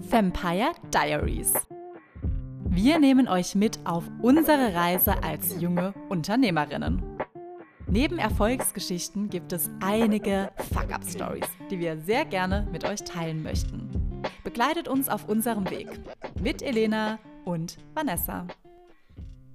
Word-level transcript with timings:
Vampire 0.00 0.72
Diaries. 0.92 1.54
Wir 2.68 2.98
nehmen 2.98 3.28
euch 3.28 3.54
mit 3.54 3.78
auf 3.84 4.04
unsere 4.20 4.74
Reise 4.74 5.22
als 5.22 5.60
junge 5.60 5.94
Unternehmerinnen. 6.08 7.02
Neben 7.88 8.18
Erfolgsgeschichten 8.18 9.30
gibt 9.30 9.52
es 9.52 9.70
einige 9.80 10.50
Fuck-Up-Stories, 10.72 11.48
die 11.70 11.78
wir 11.78 11.98
sehr 11.98 12.24
gerne 12.24 12.66
mit 12.72 12.84
euch 12.84 13.02
teilen 13.04 13.42
möchten. 13.42 14.22
Begleitet 14.44 14.88
uns 14.88 15.08
auf 15.08 15.28
unserem 15.28 15.68
Weg 15.70 15.88
mit 16.40 16.62
Elena 16.62 17.18
und 17.44 17.78
Vanessa 17.94 18.46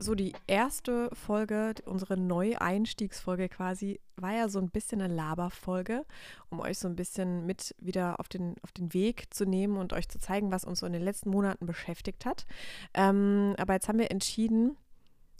so 0.01 0.15
die 0.15 0.33
erste 0.47 1.09
Folge, 1.13 1.75
unsere 1.85 2.17
Neueinstiegsfolge 2.17 3.49
quasi, 3.49 3.99
war 4.15 4.33
ja 4.33 4.49
so 4.49 4.59
ein 4.59 4.69
bisschen 4.69 5.01
eine 5.01 5.13
Laberfolge, 5.13 6.05
um 6.49 6.59
euch 6.59 6.79
so 6.79 6.87
ein 6.87 6.95
bisschen 6.95 7.45
mit 7.45 7.75
wieder 7.79 8.19
auf 8.19 8.27
den, 8.27 8.55
auf 8.63 8.71
den 8.71 8.93
Weg 8.93 9.33
zu 9.33 9.45
nehmen 9.45 9.77
und 9.77 9.93
euch 9.93 10.09
zu 10.09 10.19
zeigen, 10.19 10.51
was 10.51 10.65
uns 10.65 10.79
so 10.79 10.85
in 10.85 10.93
den 10.93 11.03
letzten 11.03 11.29
Monaten 11.29 11.65
beschäftigt 11.65 12.25
hat. 12.25 12.45
Ähm, 12.93 13.55
aber 13.57 13.73
jetzt 13.73 13.87
haben 13.87 13.99
wir 13.99 14.11
entschieden, 14.11 14.75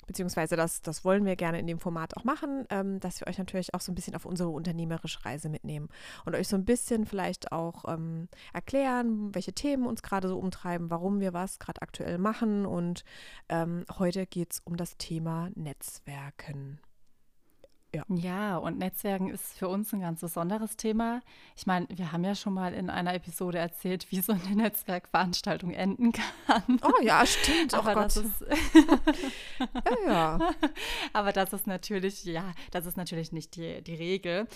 beziehungsweise 0.07 0.55
das, 0.55 0.81
das 0.81 1.05
wollen 1.05 1.25
wir 1.25 1.35
gerne 1.35 1.59
in 1.59 1.67
dem 1.67 1.79
Format 1.79 2.15
auch 2.17 2.23
machen, 2.23 2.65
ähm, 2.69 2.99
dass 2.99 3.19
wir 3.19 3.27
euch 3.27 3.37
natürlich 3.37 3.73
auch 3.73 3.81
so 3.81 3.91
ein 3.91 3.95
bisschen 3.95 4.15
auf 4.15 4.25
unsere 4.25 4.49
unternehmerische 4.49 5.23
Reise 5.25 5.49
mitnehmen 5.49 5.89
und 6.25 6.35
euch 6.35 6.47
so 6.47 6.55
ein 6.55 6.65
bisschen 6.65 7.05
vielleicht 7.05 7.51
auch 7.51 7.85
ähm, 7.87 8.27
erklären, 8.53 9.33
welche 9.33 9.53
Themen 9.53 9.85
uns 9.85 10.01
gerade 10.01 10.27
so 10.27 10.37
umtreiben, 10.37 10.89
warum 10.89 11.19
wir 11.19 11.33
was 11.33 11.59
gerade 11.59 11.81
aktuell 11.81 12.17
machen. 12.17 12.65
Und 12.65 13.03
ähm, 13.49 13.85
heute 13.97 14.25
geht 14.25 14.53
es 14.53 14.59
um 14.59 14.77
das 14.77 14.97
Thema 14.97 15.49
Netzwerken. 15.55 16.79
Ja. 17.93 18.05
ja, 18.07 18.57
und 18.57 18.77
Netzwerken 18.77 19.29
ist 19.29 19.53
für 19.57 19.67
uns 19.67 19.91
ein 19.93 19.99
ganz 19.99 20.21
besonderes 20.21 20.77
Thema. 20.77 21.19
Ich 21.57 21.65
meine, 21.65 21.87
wir 21.89 22.13
haben 22.13 22.23
ja 22.23 22.35
schon 22.35 22.53
mal 22.53 22.73
in 22.73 22.89
einer 22.89 23.13
Episode 23.13 23.57
erzählt, 23.57 24.09
wie 24.11 24.21
so 24.21 24.31
eine 24.31 24.55
Netzwerkveranstaltung 24.55 25.71
enden 25.71 26.13
kann. 26.13 26.79
Oh 26.83 27.03
ja, 27.03 27.25
stimmt. 27.25 27.73
Aber 27.73 27.91
oh 27.91 28.01
das 28.03 28.15
ist 28.15 28.45
ja, 29.85 30.07
ja. 30.07 30.39
Aber 31.13 31.33
das 31.33 31.51
ist 31.51 31.67
natürlich, 31.67 32.23
ja, 32.23 32.53
das 32.71 32.85
ist 32.85 32.95
natürlich 32.95 33.33
nicht 33.33 33.57
die, 33.57 33.81
die 33.81 33.95
Regel. 33.95 34.47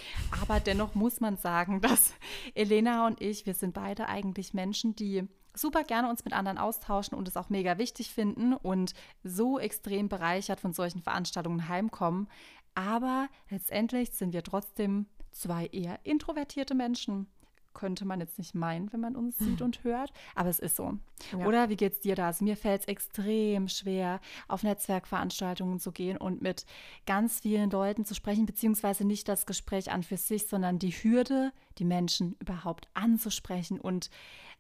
Aber 0.41 0.61
dennoch 0.61 0.95
muss 0.95 1.19
man 1.19 1.35
sagen, 1.35 1.81
dass 1.81 2.13
Elena 2.53 3.05
und 3.05 3.19
ich, 3.21 3.45
wir 3.45 3.53
sind 3.53 3.73
beide 3.73 4.07
eigentlich 4.07 4.53
Menschen, 4.53 4.95
die 4.95 5.27
super 5.53 5.83
gerne 5.83 6.09
uns 6.09 6.23
mit 6.25 6.33
anderen 6.33 6.57
austauschen 6.57 7.17
und 7.17 7.27
es 7.27 7.37
auch 7.37 7.49
mega 7.49 7.77
wichtig 7.77 8.11
finden 8.11 8.53
und 8.53 8.93
so 9.23 9.59
extrem 9.59 10.09
bereichert 10.09 10.59
von 10.59 10.73
solchen 10.73 11.01
Veranstaltungen 11.01 11.67
heimkommen. 11.67 12.27
Aber 12.75 13.29
letztendlich 13.49 14.11
sind 14.11 14.33
wir 14.33 14.43
trotzdem 14.43 15.07
zwei 15.31 15.67
eher 15.67 15.99
introvertierte 16.03 16.75
Menschen. 16.75 17.27
Könnte 17.73 18.05
man 18.05 18.21
jetzt 18.21 18.37
nicht 18.37 18.55
meinen, 18.55 18.93
wenn 18.93 19.01
man 19.01 19.17
uns 19.17 19.37
sieht 19.39 19.61
und 19.61 19.83
hört, 19.83 20.13
aber 20.33 20.49
es 20.49 20.59
ist 20.59 20.75
so. 20.77 20.93
Ja. 21.37 21.45
Oder 21.45 21.69
wie 21.69 21.75
geht's 21.75 21.99
dir 21.99 22.15
da? 22.15 22.27
Also 22.27 22.45
mir 22.45 22.55
fällt 22.55 22.81
es 22.81 22.87
extrem 22.87 23.67
schwer, 23.67 24.21
auf 24.47 24.63
Netzwerkveranstaltungen 24.63 25.79
zu 25.79 25.91
gehen 25.91 26.17
und 26.17 26.41
mit 26.41 26.65
ganz 27.05 27.41
vielen 27.41 27.69
Leuten 27.69 28.05
zu 28.05 28.15
sprechen, 28.15 28.45
beziehungsweise 28.45 29.05
nicht 29.05 29.27
das 29.27 29.45
Gespräch 29.45 29.91
an 29.91 30.03
für 30.03 30.17
sich, 30.17 30.47
sondern 30.47 30.79
die 30.79 30.91
Hürde, 30.91 31.51
die 31.77 31.85
Menschen 31.85 32.35
überhaupt 32.39 32.87
anzusprechen 32.93 33.79
und 33.79 34.09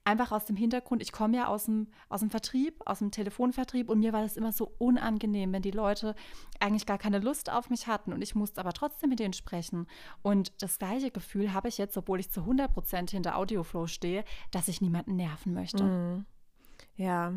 einfach 0.05 0.31
aus 0.31 0.45
dem 0.45 0.55
Hintergrund, 0.55 1.01
ich 1.01 1.11
komme 1.11 1.35
ja 1.35 1.47
aus 1.47 1.65
dem, 1.65 1.87
aus 2.09 2.21
dem 2.21 2.29
Vertrieb, 2.29 2.81
aus 2.85 2.99
dem 2.99 3.11
Telefonvertrieb 3.11 3.89
und 3.89 3.99
mir 3.99 4.13
war 4.13 4.21
das 4.21 4.37
immer 4.37 4.51
so 4.51 4.71
unangenehm, 4.77 5.51
wenn 5.51 5.63
die 5.63 5.71
Leute 5.71 6.15
eigentlich 6.59 6.85
gar 6.85 6.99
keine 6.99 7.19
Lust 7.19 7.51
auf 7.51 7.69
mich 7.69 7.87
hatten 7.87 8.13
und 8.13 8.21
ich 8.21 8.35
musste 8.35 8.61
aber 8.61 8.73
trotzdem 8.73 9.09
mit 9.09 9.19
denen 9.19 9.33
sprechen. 9.33 9.87
Und 10.21 10.61
das 10.61 10.77
gleiche 10.77 11.11
Gefühl 11.11 11.53
habe 11.53 11.67
ich 11.67 11.77
jetzt, 11.77 11.97
obwohl 11.97 12.19
ich 12.19 12.31
zu 12.31 12.41
100 12.41 12.71
Prozent 12.71 13.11
hinter 13.11 13.35
Audioflow 13.37 13.87
stehe, 13.87 14.23
dass 14.51 14.67
ich 14.67 14.79
niemanden 14.79 15.15
nerven 15.15 15.53
möchte. 15.53 15.83
Mhm. 15.83 16.25
Ja, 16.95 17.33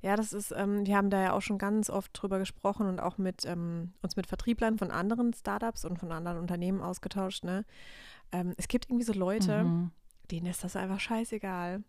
ja, 0.00 0.16
das 0.16 0.32
ist, 0.32 0.50
ähm, 0.56 0.86
wir 0.86 0.96
haben 0.96 1.10
da 1.10 1.20
ja 1.22 1.32
auch 1.34 1.42
schon 1.42 1.58
ganz 1.58 1.90
oft 1.90 2.10
drüber 2.14 2.38
gesprochen 2.38 2.86
und 2.86 3.00
auch 3.00 3.18
mit 3.18 3.44
ähm, 3.44 3.92
uns 4.00 4.16
mit 4.16 4.26
Vertrieblern 4.26 4.78
von 4.78 4.90
anderen 4.90 5.34
Startups 5.34 5.84
und 5.84 5.98
von 5.98 6.10
anderen 6.10 6.38
Unternehmen 6.38 6.80
ausgetauscht. 6.80 7.44
Ne? 7.44 7.66
Ähm, 8.32 8.54
es 8.56 8.66
gibt 8.66 8.86
irgendwie 8.86 9.04
so 9.04 9.12
Leute, 9.12 9.64
mhm 9.64 9.90
denen 10.30 10.46
ist 10.46 10.64
das 10.64 10.76
einfach 10.76 11.00
scheißegal. 11.00 11.82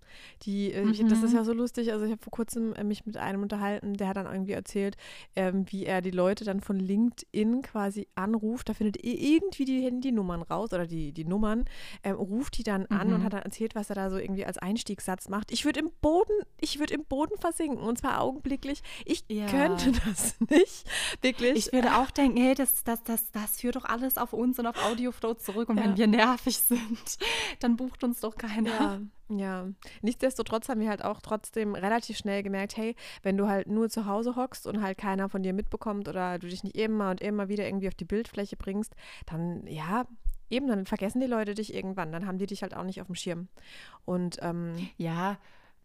Die, 0.44 0.72
äh, 0.72 0.85
mhm. 0.85 1.09
das 1.09 1.23
ist 1.23 1.33
ja 1.33 1.44
so 1.44 1.53
lustig. 1.53 1.91
Also 1.91 2.05
ich 2.05 2.11
habe 2.11 2.22
vor 2.22 2.31
kurzem 2.31 2.73
äh, 2.73 2.83
mich 2.83 3.05
mit 3.05 3.17
einem 3.17 3.41
unterhalten, 3.41 3.94
der 3.95 4.07
hat 4.07 4.17
dann 4.17 4.25
irgendwie 4.25 4.53
erzählt, 4.53 4.97
ähm, 5.35 5.66
wie 5.69 5.85
er 5.85 6.01
die 6.01 6.11
Leute 6.11 6.45
dann 6.45 6.61
von 6.61 6.79
LinkedIn 6.79 7.61
quasi 7.61 8.07
anruft. 8.16 8.69
Da 8.69 8.73
findet 8.73 9.03
er 9.03 9.13
irgendwie 9.13 9.66
die 9.66 9.81
Handynummern 9.81 10.41
raus 10.41 10.73
oder 10.73 10.88
die, 10.88 11.11
die 11.11 11.25
Nummern, 11.25 11.66
ähm, 12.03 12.16
ruft 12.16 12.57
die 12.57 12.63
dann 12.63 12.85
an 12.88 13.09
mhm. 13.09 13.16
und 13.16 13.23
hat 13.23 13.33
dann 13.33 13.41
erzählt, 13.41 13.75
was 13.75 13.89
er 13.89 13.95
da 13.95 14.09
so 14.09 14.17
irgendwie 14.17 14.45
als 14.45 14.57
Einstiegssatz 14.57 15.29
macht. 15.29 15.51
Ich 15.51 15.66
würde 15.66 15.79
im 15.79 15.91
Boden, 16.01 16.33
ich 16.59 16.79
würde 16.79 16.94
im 16.94 17.06
Boden 17.06 17.38
versinken 17.39 17.83
und 17.83 17.97
zwar 17.97 18.21
augenblicklich. 18.21 18.81
Ich 19.06 19.23
ja. 19.27 19.47
könnte 19.47 19.91
das 20.06 20.39
nicht, 20.50 20.89
wirklich. 21.21 21.67
Ich 21.67 21.73
würde 21.73 21.97
auch 21.97 22.11
denken, 22.11 22.38
hey, 22.38 22.56
das, 22.56 22.83
das, 22.83 23.03
das, 23.03 23.31
das 23.31 23.59
führt 23.59 23.75
doch 23.75 23.85
alles 23.85 24.17
auf 24.17 24.33
uns 24.33 24.59
und 24.59 24.67
auf 24.67 24.83
Audioflow 24.85 25.35
zurück 25.35 25.69
und 25.69 25.77
ja. 25.77 25.83
wenn 25.83 25.97
wir 25.97 26.07
nervig 26.07 26.57
sind, 26.67 27.17
dann 27.59 27.75
bucht 27.75 28.03
uns 28.03 28.19
doch 28.19 28.28
doch 28.29 28.38
keiner. 28.38 28.69
Ja, 28.69 29.00
ja. 29.29 29.67
Nichtsdestotrotz 30.01 30.69
haben 30.69 30.81
wir 30.81 30.90
halt 30.90 31.03
auch 31.03 31.22
trotzdem 31.22 31.75
relativ 31.75 32.17
schnell 32.17 32.44
gemerkt, 32.44 32.78
hey, 32.78 32.95
wenn 33.23 33.38
du 33.38 33.47
halt 33.47 33.67
nur 33.67 33.90
zu 33.90 34.06
Hause 34.06 34.35
hockst 34.35 34.67
und 34.67 34.81
halt 34.81 34.97
keiner 34.97 35.29
von 35.29 35.44
dir 35.44 35.53
mitbekommt 35.53 36.07
oder 36.07 36.39
du 36.39 36.47
dich 36.47 36.63
nicht 36.63 36.78
immer 36.78 37.12
und 37.12 37.22
immer 37.22 37.50
wieder 37.50 37.66
irgendwie 37.66 37.88
auf 37.88 37.95
die 37.95 38.06
Bildfläche 38.06 38.57
bringst, 38.57 38.95
dann 39.25 39.66
ja, 39.68 40.06
eben, 40.50 40.68
dann 40.68 40.85
vergessen 40.85 41.19
die 41.19 41.28
Leute 41.28 41.53
dich 41.53 41.73
irgendwann. 41.73 42.12
Dann 42.12 42.25
haben 42.25 42.38
die 42.38 42.47
dich 42.47 42.62
halt 42.62 42.75
auch 42.75 42.84
nicht 42.84 43.01
auf 43.01 43.07
dem 43.07 43.16
Schirm. 43.16 43.47
Und 44.06 44.38
ähm, 44.41 44.89
ja, 44.97 45.38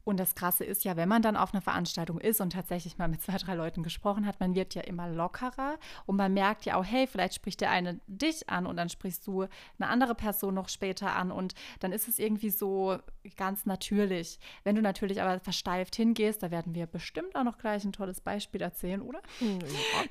und 0.04 0.19
das 0.19 0.34
Krasse 0.34 0.65
ist 0.65 0.84
ja, 0.84 0.97
wenn 0.97 1.09
man 1.09 1.22
dann 1.22 1.37
auf 1.37 1.54
einer 1.54 1.62
Veranstaltung 1.62 2.20
ist 2.20 2.41
und 2.41 2.53
tatsächlich 2.53 2.98
mal 2.98 3.09
mit 3.09 3.22
zwei, 3.22 3.38
drei 3.38 3.54
Leuten 3.54 3.82
gesprochen 3.82 4.26
hat, 4.26 4.38
man 4.38 4.54
wird 4.54 4.75
ja 4.75 4.82
immer 4.82 5.09
lockerer 5.09 5.78
und 6.06 6.16
man 6.16 6.34
merkt 6.34 6.66
ja 6.66 6.76
auch, 6.76 6.84
hey, 6.84 7.06
vielleicht 7.06 7.34
spricht 7.34 7.60
der 7.60 7.70
eine 7.70 8.00
dich 8.06 8.48
an 8.48 8.66
und 8.66 8.76
dann 8.76 8.88
sprichst 8.88 9.26
du 9.26 9.47
eine 9.78 9.88
andere 9.88 10.15
Person 10.15 10.54
noch 10.54 10.69
später 10.69 11.16
an 11.16 11.32
und 11.32 11.54
dann 11.81 11.92
ist 11.92 12.09
es 12.09 12.19
irgendwie 12.19 12.50
so 12.50 12.98
ganz 13.37 13.66
natürlich. 13.66 14.38
Wenn 14.62 14.76
du 14.76 14.82
natürlich 14.82 15.22
aber 15.22 15.41
versteift 15.41 15.97
hingehst, 15.97 16.42
da 16.42 16.50
werden 16.50 16.75
wir 16.75 16.86
bestimmt 16.86 17.34
auch 17.34 17.44
noch 17.44 17.59
gleich 17.59 17.84
ein 17.84 17.92
tolles 17.92 18.21
Beispiel 18.21 18.60
erzählen, 18.60 19.00
oder? 19.00 19.21
Ja. 19.41 19.59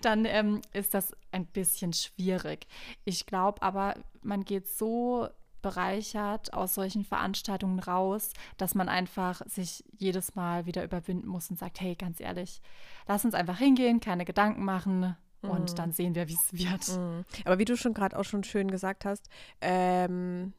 Dann 0.01 0.25
ähm, 0.25 0.61
ist 0.73 0.93
das 0.93 1.15
ein 1.31 1.45
bisschen 1.45 1.93
schwierig. 1.93 2.67
Ich 3.05 3.25
glaube 3.25 3.61
aber, 3.61 3.95
man 4.21 4.43
geht 4.45 4.67
so 4.67 5.29
bereichert 5.63 6.53
aus 6.53 6.75
solchen 6.75 7.03
Veranstaltungen 7.03 7.79
raus, 7.79 8.29
dass 8.57 8.75
man 8.75 8.87
einfach 8.87 9.41
sich 9.47 9.83
jedes 9.97 10.35
Mal 10.35 10.67
wieder 10.67 10.83
überwinden 10.83 11.27
muss 11.27 11.49
und 11.49 11.57
sagt, 11.57 11.81
hey, 11.81 11.95
ganz 11.95 12.19
ehrlich, 12.19 12.61
lass 13.07 13.25
uns 13.25 13.33
einfach 13.33 13.57
hingehen, 13.57 13.99
keine 13.99 14.25
Gedanken 14.25 14.63
machen 14.63 15.15
und 15.41 15.71
mhm. 15.71 15.75
dann 15.75 15.91
sehen 15.91 16.13
wir, 16.13 16.27
wie 16.27 16.35
es 16.35 16.53
wird. 16.53 16.97
Mhm. 16.97 17.25
Aber 17.45 17.57
wie 17.57 17.65
du 17.65 17.75
schon 17.75 17.95
gerade 17.95 18.17
auch 18.17 18.23
schon 18.23 18.43
schön 18.43 18.69
gesagt 18.69 19.05
hast, 19.05 19.27
ähm, 19.61 20.53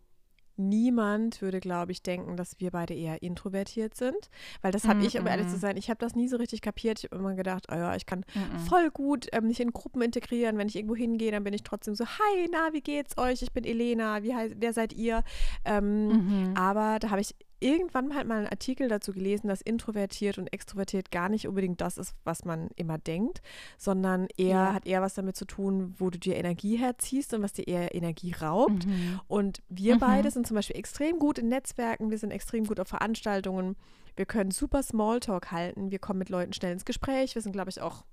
niemand 0.56 1.40
würde, 1.42 1.60
glaube 1.60 1.92
ich, 1.92 2.02
denken, 2.02 2.36
dass 2.36 2.60
wir 2.60 2.70
beide 2.70 2.94
eher 2.94 3.22
introvertiert 3.22 3.96
sind. 3.96 4.30
Weil 4.62 4.72
das 4.72 4.84
habe 4.86 5.00
mm 5.00 5.02
-mm. 5.02 5.06
ich, 5.06 5.18
um 5.18 5.26
ehrlich 5.26 5.48
zu 5.48 5.58
sein, 5.58 5.76
ich 5.76 5.90
habe 5.90 5.98
das 5.98 6.14
nie 6.14 6.28
so 6.28 6.36
richtig 6.36 6.62
kapiert. 6.62 6.98
Ich 6.98 7.10
habe 7.10 7.16
immer 7.16 7.34
gedacht, 7.34 7.66
oh 7.70 7.74
ja, 7.74 7.94
ich 7.96 8.06
kann 8.06 8.20
mm 8.20 8.54
voll 8.68 8.90
gut 8.90 9.26
ähm, 9.32 9.48
mich 9.48 9.60
in 9.60 9.72
Gruppen 9.72 10.00
integrieren. 10.00 10.56
Wenn 10.56 10.68
ich 10.68 10.76
irgendwo 10.76 10.96
hingehe, 10.96 11.30
dann 11.30 11.44
bin 11.44 11.52
ich 11.52 11.64
trotzdem 11.64 11.94
so, 11.94 12.06
hi, 12.06 12.48
na, 12.50 12.72
wie 12.72 12.80
geht's 12.80 13.18
euch? 13.18 13.42
Ich 13.42 13.52
bin 13.52 13.64
Elena, 13.64 14.22
wie 14.22 14.34
heißt, 14.34 14.54
wer 14.58 14.72
seid 14.72 14.92
ihr? 14.92 15.22
Ähm, 15.64 16.54
-hmm. 16.54 16.58
Aber 16.58 16.98
da 16.98 17.10
habe 17.10 17.20
ich 17.20 17.34
irgendwann 17.64 18.14
halt 18.14 18.28
mal 18.28 18.38
einen 18.38 18.46
Artikel 18.46 18.88
dazu 18.88 19.12
gelesen, 19.12 19.48
dass 19.48 19.62
introvertiert 19.62 20.36
und 20.36 20.52
extrovertiert 20.52 21.10
gar 21.10 21.30
nicht 21.30 21.48
unbedingt 21.48 21.80
das 21.80 21.96
ist, 21.96 22.14
was 22.22 22.44
man 22.44 22.68
immer 22.76 22.98
denkt, 22.98 23.40
sondern 23.78 24.28
eher 24.36 24.48
ja. 24.48 24.74
hat 24.74 24.86
eher 24.86 25.00
was 25.00 25.14
damit 25.14 25.34
zu 25.34 25.46
tun, 25.46 25.94
wo 25.98 26.10
du 26.10 26.18
dir 26.18 26.36
Energie 26.36 26.76
herziehst 26.76 27.32
und 27.32 27.42
was 27.42 27.54
dir 27.54 27.66
eher 27.66 27.94
Energie 27.94 28.32
raubt. 28.32 28.86
Mhm. 28.86 29.20
Und 29.28 29.62
wir 29.70 29.94
mhm. 29.94 30.00
beide 30.00 30.30
sind 30.30 30.46
zum 30.46 30.56
Beispiel 30.56 30.76
extrem 30.76 31.18
gut 31.18 31.38
in 31.38 31.48
Netzwerken, 31.48 32.10
wir 32.10 32.18
sind 32.18 32.32
extrem 32.32 32.64
gut 32.64 32.78
auf 32.78 32.88
Veranstaltungen, 32.88 33.76
wir 34.14 34.26
können 34.26 34.50
super 34.50 34.82
Smalltalk 34.82 35.50
halten, 35.50 35.90
wir 35.90 35.98
kommen 35.98 36.18
mit 36.18 36.28
Leuten 36.28 36.52
schnell 36.52 36.72
ins 36.72 36.84
Gespräch, 36.84 37.34
wir 37.34 37.42
sind, 37.42 37.52
glaube 37.52 37.70
ich, 37.70 37.80
auch 37.80 38.04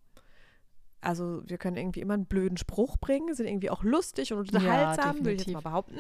also 1.01 1.41
wir 1.45 1.57
können 1.57 1.77
irgendwie 1.77 2.01
immer 2.01 2.13
einen 2.13 2.25
blöden 2.25 2.57
Spruch 2.57 2.97
bringen, 2.97 3.33
sind 3.33 3.47
irgendwie 3.47 3.69
auch 3.69 3.83
lustig 3.83 4.31
und 4.33 4.39
unterhaltsam, 4.39 5.17
ja, 5.17 5.25
würde 5.25 5.33
ich 5.33 5.45
jetzt 5.45 5.53
mal 5.53 5.61
behaupten. 5.61 5.97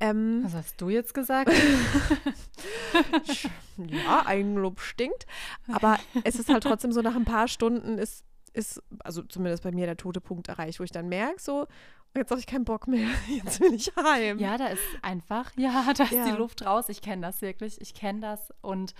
Ähm, 0.00 0.40
Was 0.44 0.54
hast 0.54 0.80
du 0.80 0.88
jetzt 0.88 1.14
gesagt? 1.14 1.52
ja, 3.76 4.26
Eigenlob 4.26 4.80
stinkt. 4.80 5.26
Aber 5.70 5.98
es 6.24 6.36
ist 6.36 6.48
halt 6.48 6.62
trotzdem 6.62 6.92
so, 6.92 7.02
nach 7.02 7.14
ein 7.14 7.24
paar 7.24 7.48
Stunden 7.48 7.98
ist 7.98 8.24
ist, 8.54 8.82
also 9.00 9.22
zumindest 9.22 9.62
bei 9.62 9.72
mir 9.72 9.86
der 9.86 9.96
tote 9.96 10.20
Punkt 10.20 10.48
erreicht, 10.48 10.80
wo 10.80 10.84
ich 10.84 10.90
dann 10.90 11.08
merke, 11.08 11.40
so, 11.40 11.66
jetzt 12.16 12.30
habe 12.30 12.40
ich 12.40 12.46
keinen 12.46 12.64
Bock 12.64 12.88
mehr, 12.88 13.08
jetzt 13.28 13.60
will 13.60 13.74
ich 13.74 13.92
heim. 13.96 14.38
Ja, 14.38 14.58
da 14.58 14.66
ist 14.68 14.82
einfach, 15.02 15.52
ja, 15.56 15.92
da 15.96 16.04
ist 16.04 16.12
ja. 16.12 16.24
die 16.24 16.36
Luft 16.36 16.64
raus. 16.64 16.88
Ich 16.88 17.00
kenne 17.00 17.22
das 17.22 17.40
wirklich, 17.42 17.80
ich 17.80 17.94
kenne 17.94 18.20
das 18.20 18.52
und 18.60 18.94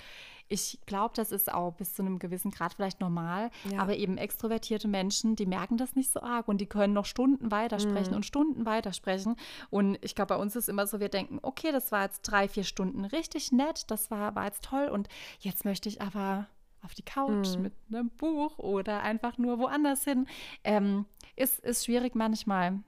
ich 0.49 0.79
glaube, 0.87 1.13
das 1.15 1.33
ist 1.33 1.53
auch 1.53 1.75
bis 1.75 1.95
zu 1.95 2.03
einem 2.03 2.19
gewissen 2.19 2.51
Grad 2.51 2.75
vielleicht 2.75 3.01
normal, 3.01 3.51
ja. 3.71 3.81
aber 3.81 3.97
eben 3.97 4.17
extrovertierte 4.17 4.89
Menschen, 4.89 5.37
die 5.37 5.47
merken 5.47 5.77
das 5.77 5.95
nicht 5.95 6.13
so 6.13 6.21
arg 6.21 6.49
und 6.49 6.61
die 6.61 6.67
können 6.67 6.95
noch 6.95 7.05
Stunden 7.05 7.51
weitersprechen 7.51 8.11
mhm. 8.11 8.17
und 8.17 8.27
Stunden 8.27 8.67
weitersprechen. 8.67 9.37
Und 9.71 9.99
ich 10.03 10.15
glaube, 10.15 10.35
bei 10.35 10.41
uns 10.41 10.57
ist 10.57 10.69
immer 10.69 10.87
so, 10.87 11.01
wir 11.01 11.09
denken, 11.09 11.39
okay, 11.43 11.71
das 11.73 11.93
war 11.93 12.05
jetzt 12.05 12.23
drei, 12.23 12.49
vier 12.49 12.65
Stunden 12.65 13.05
richtig 13.05 13.53
nett, 13.53 13.91
das 13.91 14.11
war, 14.11 14.35
war 14.35 14.47
jetzt 14.47 14.65
toll 14.65 14.89
und 14.89 15.09
jetzt 15.41 15.65
möchte 15.65 15.89
ich 15.89 16.01
aber 16.01 16.47
auf 16.83 16.95
die 16.95 17.03
Couch 17.03 17.57
mhm. 17.57 17.63
mit 17.63 17.73
einem 17.89 18.11
Buch 18.11 18.59
oder 18.59 19.03
einfach 19.03 19.37
nur 19.39 19.59
woanders 19.59 20.05
hin. 20.05 20.27
Ähm, 20.65 21.07
ist, 21.37 21.61
ist 21.61 21.85
schwierig 21.85 22.15
manchmal. 22.15 22.81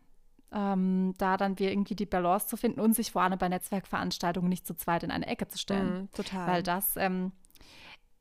Ähm, 0.52 1.14
da 1.18 1.36
dann 1.36 1.60
wir 1.60 1.70
irgendwie 1.70 1.94
die 1.94 2.06
Balance 2.06 2.48
zu 2.48 2.56
finden 2.56 2.80
und 2.80 2.94
sich 2.94 3.12
vor 3.12 3.22
allem 3.22 3.38
bei 3.38 3.48
Netzwerkveranstaltungen 3.48 4.48
nicht 4.48 4.66
zu 4.66 4.74
zweit 4.74 5.04
in 5.04 5.12
eine 5.12 5.28
Ecke 5.28 5.46
zu 5.46 5.58
stellen. 5.58 6.04
Mm, 6.04 6.10
total. 6.12 6.46
Weil 6.48 6.62
das 6.64 6.96
ähm, 6.96 7.30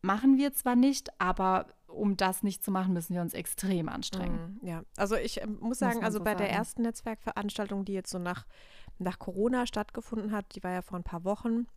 machen 0.02 0.38
wir 0.38 0.54
zwar 0.54 0.76
nicht, 0.76 1.10
aber 1.20 1.68
um 1.88 2.16
das 2.18 2.44
nicht 2.44 2.64
zu 2.64 2.72
machen, 2.72 2.94
müssen 2.94 3.16
wir 3.16 3.22
uns 3.22 3.34
extrem 3.34 3.90
anstrengen. 3.90 4.60
Mm, 4.62 4.66
ja, 4.66 4.84
also 4.96 5.16
ich 5.16 5.42
äh, 5.42 5.48
muss 5.48 5.80
sagen, 5.80 5.96
muss 5.96 6.06
also 6.06 6.20
so 6.20 6.24
bei 6.24 6.32
sagen. 6.32 6.44
der 6.44 6.52
ersten 6.52 6.82
Netzwerkveranstaltung, 6.84 7.86
die 7.86 7.94
jetzt 7.94 8.12
so 8.12 8.20
nach, 8.20 8.46
nach 9.00 9.20
Corona 9.20 9.66
stattgefunden 9.66 10.32
hat, 10.32 10.56
die 10.56 10.64
war 10.64 10.72
ja 10.72 10.82
vor 10.82 11.00
ein 11.00 11.04
paar 11.04 11.24
Wochen, 11.24 11.68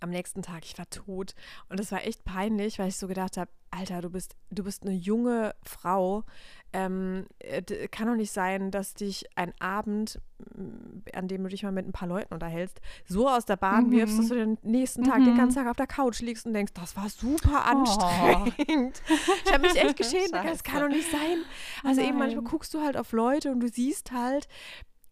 am 0.00 0.10
nächsten 0.10 0.42
Tag, 0.42 0.64
ich 0.64 0.78
war 0.78 0.88
tot. 0.90 1.34
Und 1.68 1.80
es 1.80 1.92
war 1.92 2.04
echt 2.04 2.24
peinlich, 2.24 2.78
weil 2.78 2.88
ich 2.88 2.96
so 2.96 3.08
gedacht 3.08 3.36
habe, 3.36 3.50
Alter, 3.70 4.00
du 4.00 4.10
bist, 4.10 4.36
du 4.50 4.64
bist 4.64 4.82
eine 4.82 4.94
junge 4.94 5.54
Frau. 5.62 6.24
Ähm, 6.72 7.26
äh, 7.38 7.62
kann 7.88 8.06
doch 8.06 8.14
nicht 8.14 8.32
sein, 8.32 8.70
dass 8.70 8.94
dich 8.94 9.26
ein 9.34 9.52
Abend, 9.60 10.20
an 11.14 11.28
dem 11.28 11.42
du 11.42 11.48
dich 11.48 11.62
mal 11.62 11.72
mit 11.72 11.86
ein 11.86 11.92
paar 11.92 12.08
Leuten 12.08 12.34
unterhältst, 12.34 12.80
so 13.06 13.28
aus 13.28 13.44
der 13.44 13.56
Bahn 13.56 13.86
mhm. 13.86 13.90
wirfst, 13.92 14.18
dass 14.18 14.28
du 14.28 14.34
den 14.34 14.58
nächsten 14.62 15.04
Tag 15.04 15.20
mhm. 15.20 15.26
den 15.26 15.36
ganzen 15.36 15.56
Tag 15.56 15.68
auf 15.68 15.76
der 15.76 15.86
Couch 15.86 16.20
liegst 16.20 16.46
und 16.46 16.54
denkst, 16.54 16.72
das 16.74 16.96
war 16.96 17.08
super 17.08 17.64
oh. 17.64 17.70
anstrengend. 17.70 19.02
Oh. 19.08 19.14
Ich 19.44 19.52
habe 19.52 19.62
mich 19.62 19.76
echt 19.76 19.96
geschämt. 19.96 20.32
Das 20.46 20.62
kann 20.62 20.82
doch 20.82 20.88
nicht 20.88 21.10
sein. 21.10 21.38
Also 21.82 22.00
Nein. 22.00 22.10
eben 22.10 22.18
manchmal 22.18 22.44
guckst 22.44 22.72
du 22.74 22.80
halt 22.82 22.96
auf 22.96 23.12
Leute 23.12 23.50
und 23.50 23.60
du 23.60 23.68
siehst 23.68 24.12
halt, 24.12 24.48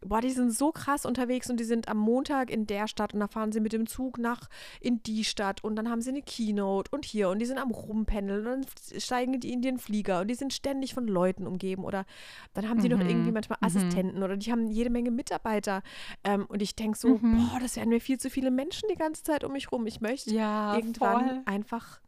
boah, 0.05 0.21
die 0.21 0.31
sind 0.31 0.53
so 0.53 0.73
krass 0.73 1.07
unterwegs 1.07 1.51
und 1.51 1.59
die 1.59 1.65
sind 1.65 1.89
am 1.89 1.99
Montag 1.99 2.51
in 2.51 2.67
der 2.67 2.87
Stadt 2.89 3.15
und 3.15 3.21
da 3.21 3.29
fahren 3.29 3.53
sie 3.53 3.61
mit 3.61 3.73
dem 3.73 3.87
Zug 3.87 4.19
nach 4.19 4.49
in 4.81 5.03
die 5.03 5.25
Stadt 5.25 5.65
und 5.65 5.77
dann 5.77 5.91
haben 5.91 6.01
sie 6.01 6.11
eine 6.11 6.23
Keynote 6.23 6.91
und 6.91 7.05
hier 7.05 7.29
und 7.29 7.39
die 7.39 7.47
sind 7.47 7.59
am 7.59 7.71
Rumpendeln 7.71 8.47
und 8.47 8.67
dann 8.67 9.01
steigen 9.01 9.41
die 9.41 9.53
in 9.53 9.63
den 9.63 9.79
Flieger 9.79 10.21
und 10.21 10.29
die 10.29 10.35
sind 10.35 10.53
ständig 10.53 10.95
von 10.95 11.07
Leuten 11.07 11.47
umgeben 11.47 11.85
oder 11.85 12.05
dann 12.53 12.69
haben 12.69 12.81
sie 12.81 12.89
mhm. 12.89 12.99
noch 12.99 13.07
irgendwie 13.07 13.33
manchmal 13.33 13.59
mhm. 13.61 13.67
Assistenten 13.67 14.23
oder 14.23 14.37
die 14.37 14.53
haben 14.53 14.69
jede 14.69 14.91
Menge 14.91 15.11
Mitarbeiter 15.11 15.83
ähm, 16.23 16.47
und 16.47 16.63
ich 16.63 16.77
denke 16.77 16.99
so, 16.99 17.19
mhm. 17.19 17.49
boah, 17.51 17.61
das 17.61 17.77
wären 17.77 17.89
mir 17.89 18.01
viel 18.01 18.19
zu 18.19 18.31
viele 18.31 18.51
Menschen 18.51 18.89
die 18.91 18.99
ganze 18.99 19.23
Zeit 19.23 19.45
um 19.45 19.53
mich 19.53 19.73
rum. 19.73 19.87
Ich 19.87 20.01
möchte 20.01 20.35
ja, 20.35 20.75
irgendwann 20.75 21.29
voll. 21.29 21.43
einfach 21.47 22.01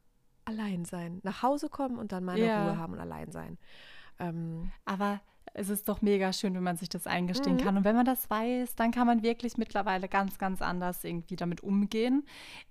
allein 0.45 0.85
sein, 0.85 1.21
nach 1.25 1.43
Hause 1.43 1.69
kommen 1.69 1.99
und 1.99 2.13
dann 2.13 2.25
meine 2.25 2.47
ja. 2.47 2.65
Ruhe 2.65 2.79
haben 2.79 2.93
und 2.93 3.01
allein 3.01 3.33
sein. 3.33 3.59
Ähm, 4.19 4.71
Aber 4.85 5.21
es 5.59 5.71
ist 5.71 5.89
doch 5.89 6.03
mega 6.03 6.33
schön, 6.35 6.55
wenn 6.55 6.63
man 6.63 6.77
sich 6.77 6.91
das 6.91 7.07
eingestehen 7.07 7.57
mhm. 7.57 7.61
kann. 7.61 7.77
Und 7.79 7.85
wenn 7.85 7.97
man 7.97 8.05
das 8.05 8.29
weiß, 8.29 8.75
dann 8.75 8.91
kann 8.91 9.07
man 9.07 9.23
wirklich 9.23 9.57
mittlerweile 9.57 10.07
ganz, 10.07 10.39
ganz 10.39 10.61
anders 10.61 11.03
irgendwie 11.03 11.37
damit 11.37 11.63
umgehen. 11.63 12.27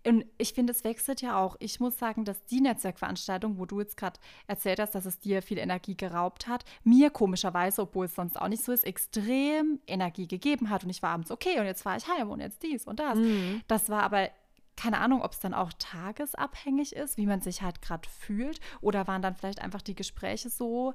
Und 0.05 0.25
ich 0.37 0.53
finde, 0.53 0.71
es 0.71 0.83
wechselt 0.83 1.21
ja 1.21 1.39
auch. 1.39 1.55
Ich 1.59 1.79
muss 1.79 1.97
sagen, 1.97 2.25
dass 2.25 2.45
die 2.45 2.61
Netzwerkveranstaltung, 2.61 3.57
wo 3.57 3.65
du 3.65 3.79
jetzt 3.79 3.97
gerade 3.97 4.19
erzählt 4.45 4.79
hast, 4.79 4.93
dass 4.93 5.05
es 5.05 5.19
dir 5.19 5.41
viel 5.41 5.57
Energie 5.57 5.97
geraubt 5.97 6.47
hat, 6.47 6.63
mir 6.83 7.09
komischerweise, 7.09 7.81
obwohl 7.81 8.05
es 8.05 8.13
sonst 8.13 8.39
auch 8.39 8.49
nicht 8.49 8.63
so 8.63 8.71
ist, 8.71 8.85
extrem 8.85 9.79
Energie 9.87 10.27
gegeben 10.27 10.69
hat. 10.69 10.83
Und 10.83 10.91
ich 10.91 11.01
war 11.01 11.09
abends, 11.09 11.31
okay, 11.31 11.59
und 11.59 11.65
jetzt 11.65 11.81
fahre 11.81 11.97
ich 11.97 12.07
heim 12.07 12.29
und 12.29 12.39
jetzt 12.39 12.61
dies 12.61 12.85
und 12.85 12.99
das. 12.99 13.17
Mhm. 13.17 13.61
Das 13.67 13.89
war 13.89 14.03
aber 14.03 14.29
keine 14.75 14.99
Ahnung, 14.99 15.21
ob 15.21 15.31
es 15.31 15.39
dann 15.39 15.53
auch 15.53 15.71
tagesabhängig 15.79 16.95
ist, 16.95 17.17
wie 17.17 17.25
man 17.25 17.41
sich 17.41 17.61
halt 17.61 17.81
gerade 17.81 18.07
fühlt. 18.09 18.59
Oder 18.81 19.07
waren 19.07 19.21
dann 19.21 19.35
vielleicht 19.35 19.61
einfach 19.61 19.81
die 19.81 19.95
Gespräche 19.95 20.49
so 20.49 20.93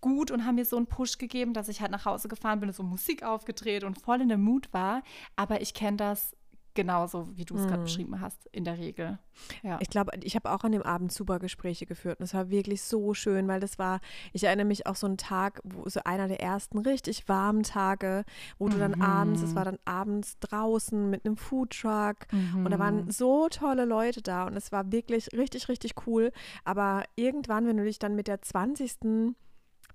gut 0.00 0.30
und 0.30 0.44
haben 0.44 0.56
mir 0.56 0.64
so 0.64 0.76
einen 0.76 0.86
Push 0.86 1.18
gegeben, 1.18 1.52
dass 1.52 1.68
ich 1.68 1.80
halt 1.80 1.90
nach 1.90 2.04
Hause 2.04 2.28
gefahren 2.28 2.60
bin 2.60 2.68
und 2.68 2.74
so 2.74 2.82
Musik 2.82 3.22
aufgedreht 3.22 3.84
und 3.84 4.00
voll 4.00 4.20
in 4.20 4.28
der 4.28 4.38
Mut 4.38 4.72
war. 4.72 5.02
Aber 5.36 5.60
ich 5.60 5.74
kenne 5.74 5.96
das 5.96 6.36
genauso, 6.76 7.36
wie 7.36 7.44
du 7.44 7.56
es 7.56 7.62
gerade 7.66 7.78
mhm. 7.78 7.84
beschrieben 7.84 8.20
hast, 8.20 8.46
in 8.52 8.64
der 8.64 8.78
Regel. 8.78 9.18
Ja. 9.64 9.78
Ich 9.80 9.90
glaube, 9.90 10.12
ich 10.22 10.36
habe 10.36 10.52
auch 10.52 10.62
an 10.62 10.70
dem 10.70 10.82
Abend 10.82 11.10
super 11.10 11.40
Gespräche 11.40 11.86
geführt 11.86 12.20
und 12.20 12.24
es 12.24 12.34
war 12.34 12.50
wirklich 12.50 12.82
so 12.82 13.14
schön, 13.14 13.48
weil 13.48 13.58
das 13.58 13.80
war, 13.80 14.00
ich 14.32 14.44
erinnere 14.44 14.66
mich 14.66 14.86
auch 14.86 14.94
so 14.94 15.08
einen 15.08 15.16
Tag, 15.16 15.60
wo 15.64 15.88
so 15.88 16.00
einer 16.04 16.28
der 16.28 16.40
ersten 16.40 16.78
richtig 16.78 17.28
warmen 17.28 17.64
Tage, 17.64 18.24
wo 18.58 18.68
du 18.68 18.78
dann 18.78 18.92
mhm. 18.92 19.02
abends, 19.02 19.42
es 19.42 19.56
war 19.56 19.64
dann 19.64 19.78
abends 19.84 20.38
draußen 20.38 21.10
mit 21.10 21.24
einem 21.24 21.36
Foodtruck 21.36 22.30
mhm. 22.30 22.66
und 22.66 22.70
da 22.70 22.78
waren 22.78 23.06
mhm. 23.06 23.10
so 23.10 23.48
tolle 23.48 23.86
Leute 23.86 24.22
da 24.22 24.46
und 24.46 24.56
es 24.56 24.70
war 24.70 24.92
wirklich 24.92 25.30
richtig, 25.32 25.68
richtig 25.68 25.94
cool. 26.06 26.30
Aber 26.64 27.02
irgendwann, 27.16 27.66
wenn 27.66 27.78
du 27.78 27.84
dich 27.84 27.98
dann 27.98 28.14
mit 28.14 28.28
der 28.28 28.42
20. 28.42 29.34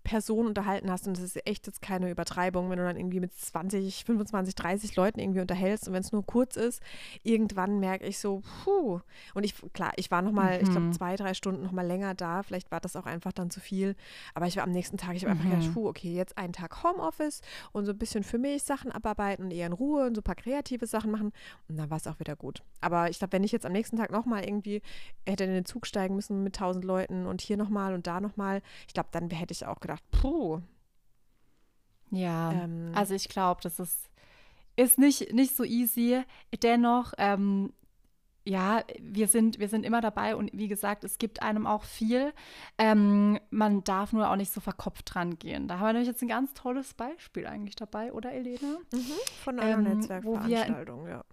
Person 0.04 0.48
unterhalten 0.48 0.92
hast, 0.92 1.08
und 1.08 1.18
das 1.18 1.24
ist 1.24 1.48
echt 1.48 1.68
jetzt 1.68 1.82
keine 1.82 2.10
Übertreibung, 2.10 2.70
wenn 2.70 2.78
du 2.78 2.86
dann 2.86 2.98
irgendwie 2.98 3.20
mit 3.20 3.34
20, 3.34 4.06
25, 4.06 4.56
30 4.56 4.96
Leuten 4.96 5.20
irgendwie 5.20 5.42
unterhältst 5.42 5.88
und 5.88 5.94
wenn 5.94 6.02
es 6.02 6.12
nur 6.12 6.26
kurz 6.26 6.56
ist, 6.56 6.82
irgendwann 7.24 7.80
merke 7.80 8.06
ich 8.06 8.20
so, 8.20 8.42
puh. 8.64 9.00
Und 9.34 9.44
ich, 9.44 9.56
klar, 9.74 9.92
ich 9.96 10.12
war 10.12 10.22
nochmal, 10.22 10.58
mhm. 10.58 10.64
ich 10.64 10.72
glaube, 10.72 10.92
zwei, 10.92 11.16
drei 11.16 11.34
Stunden 11.34 11.64
nochmal 11.64 11.86
länger 11.86 12.14
da. 12.14 12.44
Vielleicht 12.44 12.72
war 12.72 12.80
das 12.80 12.96
auch 12.96 13.06
einfach 13.06 13.32
dann 13.32 13.50
zu 13.50 13.60
viel. 13.60 13.96
Aber 14.34 14.48
ich 14.48 14.58
war 14.58 14.64
am 14.64 14.72
nächsten 14.72 14.98
Tag, 14.98 15.16
ich 15.16 15.26
habe 15.26 15.36
mhm. 15.36 15.42
einfach 15.42 15.58
gedacht, 15.58 15.74
puh, 15.74 15.88
okay, 15.88 16.14
jetzt 16.14 16.38
einen 16.38 16.54
Tag 16.54 16.84
Homeoffice 16.84 17.42
und 17.72 17.86
so 17.86 17.92
ein 17.92 17.98
bisschen 17.98 18.24
für 18.24 18.38
mich 18.38 18.64
Sachen 18.64 18.92
abarbeiten 18.92 19.46
und 19.46 19.52
eher 19.52 19.68
in 19.68 19.74
Ruhe 19.74 20.06
und 20.06 20.16
so 20.16 20.22
ein 20.22 20.24
paar 20.24 20.36
kreative 20.36 20.88
Sachen 20.88 21.12
machen. 21.12 21.32
Und 21.68 21.78
dann 21.78 21.90
war 21.90 21.98
es 21.98 22.08
auch 22.08 22.20
wieder 22.20 22.36
gut. 22.36 22.64
Aber 22.80 23.10
ich 23.10 23.20
glaube, 23.20 23.34
wenn 23.34 23.44
ich 23.44 23.52
jetzt 23.52 23.66
am 23.66 23.72
nächsten 23.72 23.98
Tag 23.98 24.12
nochmal 24.12 24.46
irgendwie 24.46 24.82
hätte 25.28 25.44
in 25.44 25.52
den 25.54 25.66
Zug 25.66 25.86
steigen 25.86 26.16
müssen 26.16 26.44
mit 26.44 26.56
tausend 26.56 26.86
Leuten 26.86 27.26
und 27.26 27.42
hier 27.42 27.58
nochmal 27.58 27.94
und 27.94 28.08
da 28.08 28.20
nochmal, 28.22 28.62
ich 28.88 28.94
glaube, 28.94 29.10
dann 29.12 29.30
hätte 29.30 29.52
ich 29.52 29.66
auch 29.66 29.80
gedacht, 29.80 29.91
gedacht, 29.92 30.04
puh. 30.12 30.62
Ja, 32.12 32.52
ähm, 32.52 32.92
also 32.94 33.14
ich 33.14 33.30
glaube, 33.30 33.62
das 33.64 33.80
ist, 33.80 34.10
ist 34.76 34.98
nicht, 34.98 35.34
nicht 35.34 35.56
so 35.56 35.64
easy. 35.64 36.24
Dennoch, 36.62 37.14
ähm, 37.18 37.74
ja, 38.44 38.84
wir 39.00 39.28
sind, 39.28 39.60
wir 39.60 39.70
sind 39.70 39.86
immer 39.86 40.02
dabei 40.02 40.36
und 40.36 40.50
wie 40.54 40.68
gesagt, 40.68 41.04
es 41.04 41.20
gibt 41.20 41.42
einem 41.42 41.68
auch 41.68 41.84
viel. 41.84 42.34
Ähm, 42.78 43.40
man 43.50 43.84
darf 43.84 44.14
nur 44.14 44.30
auch 44.30 44.36
nicht 44.36 44.52
so 44.52 44.60
verkopft 44.62 45.14
dran 45.14 45.38
gehen. 45.38 45.68
Da 45.68 45.78
haben 45.78 45.88
wir 45.88 45.94
nämlich 45.94 46.10
jetzt 46.10 46.22
ein 46.22 46.28
ganz 46.28 46.54
tolles 46.54 46.94
Beispiel 46.94 47.46
eigentlich 47.46 47.76
dabei, 47.76 48.12
oder 48.12 48.32
Elena? 48.32 48.78
Mhm, 48.92 49.12
von 49.44 49.60
einer 49.60 49.88
ähm, 49.88 50.00
Netzwerkveranstaltung, 50.00 51.08
ja. 51.08 51.24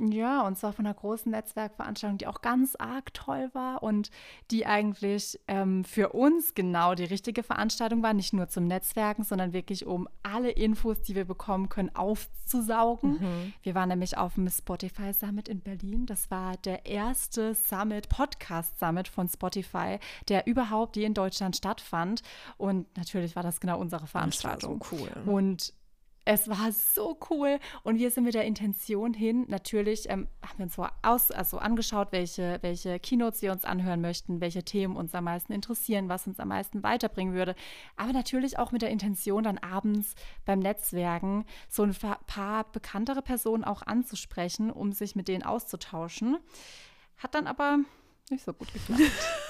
Ja, 0.00 0.46
und 0.46 0.56
zwar 0.56 0.72
von 0.72 0.86
einer 0.86 0.94
großen 0.94 1.30
Netzwerkveranstaltung, 1.30 2.16
die 2.16 2.26
auch 2.26 2.40
ganz 2.40 2.76
arg 2.76 3.12
toll 3.12 3.50
war 3.52 3.82
und 3.82 4.10
die 4.50 4.64
eigentlich 4.64 5.38
ähm, 5.48 5.84
für 5.84 6.10
uns 6.10 6.54
genau 6.54 6.94
die 6.94 7.04
richtige 7.04 7.42
Veranstaltung 7.42 8.02
war, 8.02 8.14
nicht 8.14 8.32
nur 8.32 8.48
zum 8.48 8.66
Netzwerken, 8.66 9.22
sondern 9.22 9.52
wirklich 9.52 9.84
um 9.84 10.08
alle 10.22 10.50
Infos, 10.50 11.02
die 11.02 11.14
wir 11.14 11.26
bekommen 11.26 11.68
können, 11.68 11.94
aufzusaugen. 11.94 13.12
Mhm. 13.12 13.52
Wir 13.62 13.74
waren 13.74 13.90
nämlich 13.90 14.16
auf 14.16 14.34
dem 14.34 14.48
Spotify 14.48 15.12
Summit 15.12 15.48
in 15.48 15.60
Berlin. 15.60 16.06
Das 16.06 16.30
war 16.30 16.56
der 16.56 16.86
erste 16.86 17.54
Summit, 17.54 18.08
Podcast 18.08 18.78
Summit 18.78 19.08
von 19.08 19.28
Spotify, 19.28 19.98
der 20.28 20.46
überhaupt 20.46 20.96
je 20.96 21.04
in 21.04 21.14
Deutschland 21.14 21.54
stattfand. 21.54 22.22
Und 22.56 22.86
natürlich 22.96 23.36
war 23.36 23.42
das 23.42 23.60
genau 23.60 23.78
unsere 23.78 24.06
Veranstaltung. 24.06 24.78
Das 24.78 24.90
war 24.90 24.98
so 24.98 25.04
cool. 25.04 25.34
Und 25.34 25.74
es 26.24 26.48
war 26.48 26.70
so 26.70 27.18
cool 27.30 27.58
und 27.82 27.98
wir 27.98 28.10
sind 28.10 28.24
mit 28.24 28.34
der 28.34 28.44
Intention 28.44 29.12
hin. 29.12 29.44
Natürlich 29.48 30.08
ähm, 30.08 30.28
haben 30.42 30.58
wir 30.58 30.64
uns 30.64 30.76
so 30.76 30.86
aus, 31.02 31.30
also 31.30 31.58
angeschaut, 31.58 32.08
welche, 32.12 32.58
welche 32.62 33.00
Keynotes 33.00 33.42
wir 33.42 33.50
uns 33.50 33.64
anhören 33.64 34.00
möchten, 34.00 34.40
welche 34.40 34.62
Themen 34.62 34.96
uns 34.96 35.14
am 35.14 35.24
meisten 35.24 35.52
interessieren, 35.52 36.08
was 36.08 36.26
uns 36.26 36.38
am 36.38 36.48
meisten 36.48 36.82
weiterbringen 36.82 37.34
würde. 37.34 37.56
Aber 37.96 38.12
natürlich 38.12 38.58
auch 38.58 38.70
mit 38.70 38.82
der 38.82 38.90
Intention, 38.90 39.42
dann 39.42 39.58
abends 39.58 40.14
beim 40.44 40.60
Netzwerken 40.60 41.44
so 41.68 41.82
ein 41.82 41.94
paar 42.26 42.70
bekanntere 42.70 43.22
Personen 43.22 43.64
auch 43.64 43.82
anzusprechen, 43.82 44.70
um 44.70 44.92
sich 44.92 45.16
mit 45.16 45.26
denen 45.26 45.42
auszutauschen. 45.42 46.38
Hat 47.18 47.34
dann 47.34 47.46
aber 47.46 47.78
nicht 48.30 48.44
so 48.44 48.52
gut 48.52 48.72
geklappt. 48.72 49.02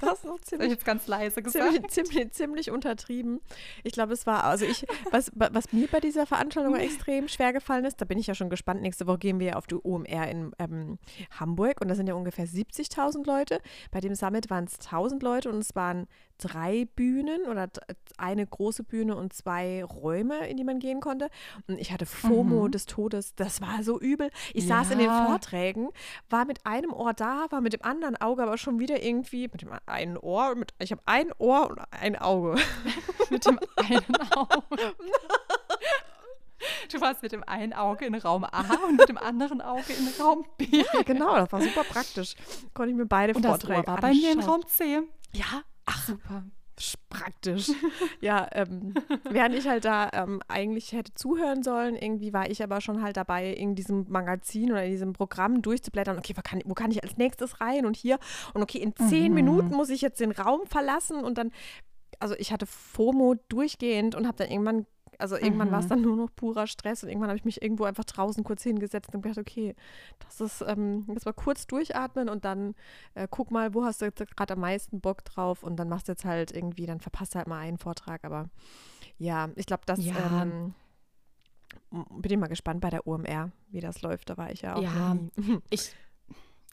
Das 0.00 0.24
noch 0.24 0.40
ziemlich, 0.40 0.70
jetzt 0.70 0.84
ganz 0.84 1.06
leise 1.06 1.42
gesagt. 1.42 1.72
Ziemlich, 1.72 1.90
ziemlich, 1.90 2.32
ziemlich 2.32 2.70
untertrieben. 2.70 3.40
Ich 3.84 3.92
glaube, 3.92 4.14
es 4.14 4.26
war, 4.26 4.44
also 4.44 4.64
ich, 4.64 4.86
was, 5.10 5.30
was 5.34 5.72
mir 5.72 5.88
bei 5.88 6.00
dieser 6.00 6.26
Veranstaltung 6.26 6.74
extrem 6.76 7.28
schwer 7.28 7.52
gefallen 7.52 7.84
ist, 7.84 8.00
da 8.00 8.04
bin 8.04 8.18
ich 8.18 8.26
ja 8.26 8.34
schon 8.34 8.50
gespannt. 8.50 8.80
Nächste 8.80 9.06
Woche 9.06 9.18
gehen 9.18 9.40
wir 9.40 9.58
auf 9.58 9.66
die 9.66 9.76
OMR 9.76 10.28
in 10.28 10.52
ähm, 10.58 10.98
Hamburg 11.38 11.80
und 11.80 11.88
da 11.88 11.94
sind 11.94 12.06
ja 12.06 12.14
ungefähr 12.14 12.46
70.000 12.46 13.26
Leute. 13.26 13.60
Bei 13.90 14.00
dem 14.00 14.14
Summit 14.14 14.50
waren 14.50 14.64
es 14.64 14.80
1.000 14.80 15.22
Leute 15.22 15.50
und 15.50 15.58
es 15.58 15.74
waren 15.74 16.06
drei 16.40 16.86
Bühnen 16.96 17.42
oder 17.42 17.68
eine 18.16 18.46
große 18.46 18.82
Bühne 18.82 19.16
und 19.16 19.32
zwei 19.32 19.84
Räume, 19.84 20.48
in 20.48 20.56
die 20.56 20.64
man 20.64 20.78
gehen 20.78 21.00
konnte. 21.00 21.28
Und 21.68 21.78
ich 21.78 21.92
hatte 21.92 22.06
FOMO 22.06 22.66
mhm. 22.66 22.70
des 22.70 22.86
Todes. 22.86 23.34
Das 23.34 23.60
war 23.60 23.82
so 23.82 24.00
übel. 24.00 24.30
Ich 24.54 24.66
ja. 24.66 24.76
saß 24.76 24.92
in 24.92 24.98
den 24.98 25.10
Vorträgen, 25.10 25.90
war 26.28 26.44
mit 26.44 26.64
einem 26.66 26.92
Ohr 26.92 27.12
da, 27.12 27.46
war 27.50 27.60
mit 27.60 27.74
dem 27.74 27.82
anderen 27.82 28.16
Auge 28.16 28.42
aber 28.42 28.58
schon 28.58 28.78
wieder 28.78 29.02
irgendwie 29.02 29.48
mit 29.48 29.62
dem 29.62 29.70
einen 29.86 30.16
Ohr. 30.16 30.54
Mit, 30.54 30.72
ich 30.78 30.92
habe 30.92 31.02
ein 31.04 31.32
Ohr 31.38 31.70
und 31.70 31.80
ein 31.90 32.16
Auge. 32.16 32.56
mit 33.30 33.44
dem 33.46 33.58
einen 33.76 34.16
Auge. 34.34 34.94
Du 36.90 37.00
warst 37.00 37.22
mit 37.22 37.32
dem 37.32 37.42
einen 37.44 37.72
Auge 37.72 38.04
in 38.04 38.14
Raum 38.14 38.44
A 38.44 38.64
und 38.86 38.96
mit 38.96 39.08
dem 39.08 39.18
anderen 39.18 39.60
Auge 39.60 39.92
in 39.92 40.08
Raum 40.22 40.44
B. 40.58 40.66
Ja, 40.70 41.02
genau, 41.02 41.36
das 41.36 41.52
war 41.52 41.60
super 41.60 41.84
praktisch. 41.84 42.34
Konnte 42.74 42.90
ich 42.90 42.96
mir 42.96 43.06
beide 43.06 43.34
und 43.34 43.44
Vorträge 43.44 43.82
das 43.82 43.88
Ohr 43.88 43.94
war 43.94 44.00
bei 44.00 44.12
mir 44.12 44.32
in 44.32 44.40
Raum 44.40 44.66
C. 44.66 45.00
Ja, 45.32 45.62
super 46.10 46.44
praktisch. 47.08 47.70
ja, 48.20 48.48
ähm, 48.52 48.94
während 49.28 49.54
ich 49.54 49.68
halt 49.68 49.84
da 49.84 50.08
ähm, 50.12 50.40
eigentlich 50.48 50.92
hätte 50.92 51.12
zuhören 51.14 51.62
sollen, 51.62 51.94
irgendwie 51.94 52.32
war 52.32 52.50
ich 52.50 52.62
aber 52.62 52.80
schon 52.80 53.02
halt 53.02 53.16
dabei, 53.16 53.52
in 53.52 53.74
diesem 53.74 54.06
Magazin 54.08 54.70
oder 54.72 54.84
in 54.84 54.92
diesem 54.92 55.12
Programm 55.12 55.62
durchzublättern. 55.62 56.18
Okay, 56.18 56.34
wo 56.36 56.40
kann, 56.42 56.62
wo 56.64 56.74
kann 56.74 56.90
ich 56.90 57.02
als 57.02 57.16
nächstes 57.16 57.60
rein 57.60 57.84
und 57.84 57.96
hier? 57.96 58.18
Und 58.54 58.62
okay, 58.62 58.78
in 58.78 58.94
zehn 58.96 59.28
mhm. 59.28 59.34
Minuten 59.34 59.74
muss 59.74 59.90
ich 59.90 60.00
jetzt 60.00 60.20
den 60.20 60.32
Raum 60.32 60.66
verlassen 60.66 61.22
und 61.22 61.36
dann, 61.36 61.52
also 62.18 62.34
ich 62.38 62.52
hatte 62.52 62.66
FOMO 62.66 63.36
durchgehend 63.48 64.14
und 64.14 64.26
habe 64.26 64.38
dann 64.38 64.50
irgendwann 64.50 64.86
also 65.20 65.36
irgendwann 65.36 65.68
mhm. 65.68 65.72
war 65.72 65.80
es 65.80 65.88
dann 65.88 66.02
nur 66.02 66.16
noch 66.16 66.34
purer 66.34 66.66
Stress 66.66 67.02
und 67.02 67.08
irgendwann 67.08 67.28
habe 67.30 67.38
ich 67.38 67.44
mich 67.44 67.62
irgendwo 67.62 67.84
einfach 67.84 68.04
draußen 68.04 68.44
kurz 68.44 68.62
hingesetzt 68.62 69.14
und 69.14 69.22
gedacht, 69.22 69.38
okay, 69.38 69.74
das 70.18 70.40
ist, 70.40 70.64
ähm, 70.66 71.04
jetzt 71.08 71.26
mal 71.26 71.32
kurz 71.32 71.66
durchatmen 71.66 72.28
und 72.28 72.44
dann 72.44 72.74
äh, 73.14 73.28
guck 73.30 73.50
mal, 73.50 73.74
wo 73.74 73.84
hast 73.84 74.00
du 74.00 74.06
jetzt 74.06 74.18
gerade 74.36 74.54
am 74.54 74.60
meisten 74.60 75.00
Bock 75.00 75.24
drauf 75.24 75.62
und 75.62 75.76
dann 75.76 75.88
machst 75.88 76.08
du 76.08 76.12
jetzt 76.12 76.24
halt 76.24 76.52
irgendwie, 76.52 76.86
dann 76.86 77.00
verpasst 77.00 77.34
du 77.34 77.38
halt 77.38 77.48
mal 77.48 77.58
einen 77.58 77.78
Vortrag, 77.78 78.24
aber 78.24 78.48
ja, 79.18 79.50
ich 79.56 79.66
glaube, 79.66 79.82
das 79.86 80.04
ja. 80.04 80.42
ähm, 80.42 80.74
bin 81.90 82.32
ich 82.32 82.38
mal 82.38 82.46
gespannt 82.46 82.80
bei 82.80 82.90
der 82.90 83.06
OMR, 83.06 83.50
wie 83.70 83.80
das 83.80 84.02
läuft. 84.02 84.30
Da 84.30 84.36
war 84.36 84.50
ich 84.50 84.62
ja 84.62 84.76
auch. 84.76 84.82
Ja, 84.82 85.16
ich 85.70 85.94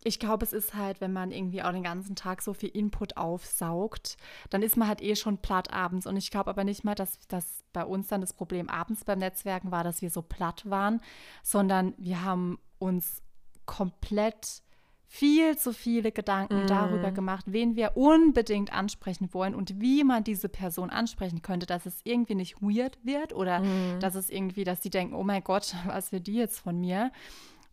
ich 0.07 0.19
glaube, 0.19 0.45
es 0.45 0.53
ist 0.53 0.73
halt, 0.73 1.01
wenn 1.01 1.13
man 1.13 1.31
irgendwie 1.31 1.61
auch 1.61 1.71
den 1.71 1.83
ganzen 1.83 2.15
Tag 2.15 2.41
so 2.41 2.53
viel 2.53 2.69
Input 2.69 3.17
aufsaugt, 3.17 4.17
dann 4.49 4.63
ist 4.63 4.77
man 4.77 4.87
halt 4.87 5.01
eh 5.01 5.15
schon 5.15 5.37
platt 5.37 5.73
abends. 5.73 6.07
Und 6.07 6.17
ich 6.17 6.31
glaube 6.31 6.49
aber 6.49 6.63
nicht 6.63 6.83
mal, 6.83 6.95
dass 6.95 7.19
das 7.27 7.63
bei 7.73 7.83
uns 7.83 8.07
dann 8.07 8.21
das 8.21 8.33
Problem 8.33 8.69
abends 8.69 9.03
beim 9.03 9.19
Netzwerken 9.19 9.71
war, 9.71 9.83
dass 9.83 10.01
wir 10.01 10.09
so 10.09 10.21
platt 10.21 10.63
waren, 10.69 11.01
sondern 11.43 11.93
wir 11.97 12.23
haben 12.23 12.57
uns 12.79 13.21
komplett 13.65 14.61
viel 15.09 15.57
zu 15.57 15.71
viele 15.71 16.11
Gedanken 16.11 16.65
mm. 16.65 16.67
darüber 16.67 17.11
gemacht, 17.11 17.45
wen 17.47 17.77
wir 17.77 17.95
unbedingt 17.95 18.73
ansprechen 18.73 19.33
wollen 19.33 19.55
und 19.55 19.79
wie 19.79 20.03
man 20.03 20.25
diese 20.25 20.49
Person 20.49 20.89
ansprechen 20.89 21.41
könnte, 21.41 21.65
dass 21.65 21.85
es 21.85 22.01
irgendwie 22.03 22.35
nicht 22.35 22.61
weird 22.61 22.97
wird 23.03 23.33
oder 23.33 23.61
mm. 23.61 24.01
dass 24.01 24.15
es 24.15 24.29
irgendwie, 24.29 24.65
dass 24.65 24.81
die 24.81 24.89
denken, 24.89 25.15
oh 25.15 25.23
mein 25.23 25.43
Gott, 25.43 25.75
was 25.85 26.11
will 26.11 26.19
die 26.19 26.35
jetzt 26.35 26.59
von 26.59 26.79
mir? 26.79 27.11